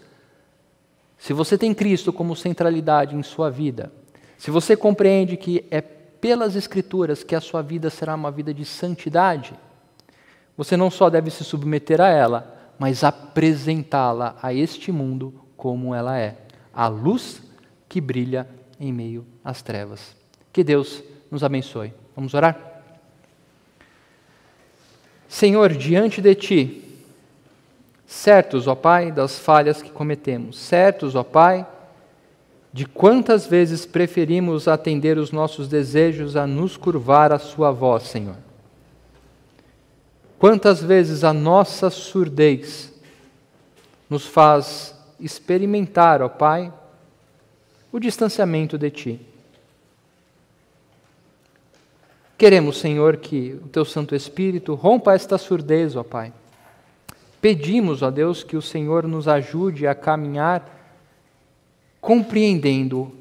se 1.17 1.33
você 1.33 1.57
tem 1.57 1.73
Cristo 1.73 2.13
como 2.13 2.37
centralidade 2.37 3.17
em 3.17 3.21
sua 3.21 3.49
vida, 3.49 3.91
se 4.37 4.49
você 4.49 4.77
compreende 4.77 5.35
que 5.35 5.65
é 5.69 5.83
pelas 6.21 6.55
Escrituras 6.55 7.23
que 7.23 7.35
a 7.35 7.41
sua 7.41 7.61
vida 7.61 7.89
será 7.89 8.15
uma 8.15 8.31
vida 8.31 8.53
de 8.53 8.65
santidade, 8.65 9.53
você 10.57 10.75
não 10.75 10.91
só 10.91 11.09
deve 11.09 11.31
se 11.31 11.43
submeter 11.43 12.01
a 12.01 12.09
ela, 12.09 12.73
mas 12.77 13.03
apresentá-la 13.03 14.35
a 14.41 14.53
este 14.53 14.91
mundo 14.91 15.33
como 15.55 15.95
ela 15.95 16.17
é 16.17 16.37
a 16.73 16.87
luz 16.87 17.41
que 17.87 17.99
brilha 17.99 18.47
em 18.79 18.93
meio 18.93 19.25
às 19.43 19.61
trevas. 19.61 20.15
Que 20.51 20.63
Deus 20.63 21.03
nos 21.29 21.43
abençoe. 21.43 21.93
Vamos 22.15 22.33
orar? 22.33 22.83
Senhor, 25.27 25.73
diante 25.73 26.21
de 26.21 26.35
Ti, 26.35 26.99
certos, 28.05 28.67
ó 28.67 28.75
Pai, 28.75 29.11
das 29.11 29.37
falhas 29.37 29.81
que 29.81 29.91
cometemos, 29.91 30.57
certos, 30.57 31.15
ó 31.15 31.23
Pai, 31.23 31.65
de 32.71 32.85
quantas 32.85 33.47
vezes 33.47 33.85
preferimos 33.85 34.67
atender 34.67 35.17
os 35.17 35.31
nossos 35.31 35.67
desejos 35.67 36.35
a 36.35 36.45
nos 36.45 36.77
curvar 36.77 37.31
à 37.31 37.39
Sua 37.39 37.71
voz, 37.71 38.03
Senhor. 38.03 38.37
Quantas 40.37 40.81
vezes 40.81 41.23
a 41.23 41.33
nossa 41.33 41.89
surdez 41.89 42.93
nos 44.09 44.25
faz 44.25 44.95
experimentar, 45.19 46.21
ó 46.21 46.29
Pai, 46.29 46.71
o 47.91 47.99
distanciamento 47.99 48.77
de 48.77 48.89
Ti. 48.89 49.19
Queremos, 52.37 52.77
Senhor, 52.77 53.17
que 53.17 53.59
o 53.61 53.67
Teu 53.67 53.83
Santo 53.83 54.15
Espírito 54.15 54.75
rompa 54.75 55.13
esta 55.13 55.37
surdez, 55.37 55.95
ó 55.95 56.03
Pai. 56.03 56.31
Pedimos, 57.41 58.01
ó 58.01 58.09
Deus, 58.09 58.43
que 58.43 58.55
o 58.55 58.61
Senhor 58.61 59.05
nos 59.05 59.27
ajude 59.27 59.87
a 59.87 59.95
caminhar 59.95 60.78
compreendendo 62.01 63.13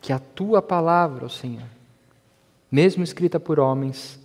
que 0.00 0.12
a 0.12 0.18
Tua 0.18 0.60
palavra, 0.60 1.26
ó 1.26 1.28
Senhor, 1.28 1.68
mesmo 2.70 3.04
escrita 3.04 3.38
por 3.38 3.58
homens, 3.60 4.18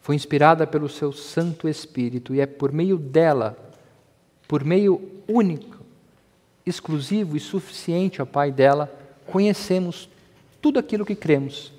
foi 0.00 0.14
inspirada 0.14 0.66
pelo 0.66 0.88
Seu 0.88 1.12
Santo 1.12 1.68
Espírito 1.68 2.34
e 2.34 2.40
é 2.40 2.46
por 2.46 2.72
meio 2.72 2.96
dela, 2.96 3.56
por 4.48 4.64
meio 4.64 5.00
único, 5.28 5.78
exclusivo 6.66 7.36
e 7.36 7.40
suficiente, 7.40 8.20
ó 8.20 8.26
Pai, 8.26 8.50
dela, 8.50 8.92
conhecemos 9.26 10.08
tudo 10.60 10.78
aquilo 10.78 11.06
que 11.06 11.14
cremos 11.14 11.72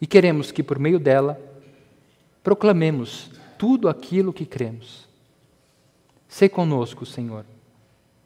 e 0.00 0.06
queremos 0.06 0.50
que 0.50 0.64
por 0.64 0.80
meio 0.80 0.98
dela 0.98 1.40
proclamemos 2.42 3.30
tudo 3.56 3.88
aquilo 3.88 4.32
que 4.32 4.44
cremos. 4.44 5.06
Se 6.28 6.48
conosco, 6.48 7.06
Senhor. 7.06 7.44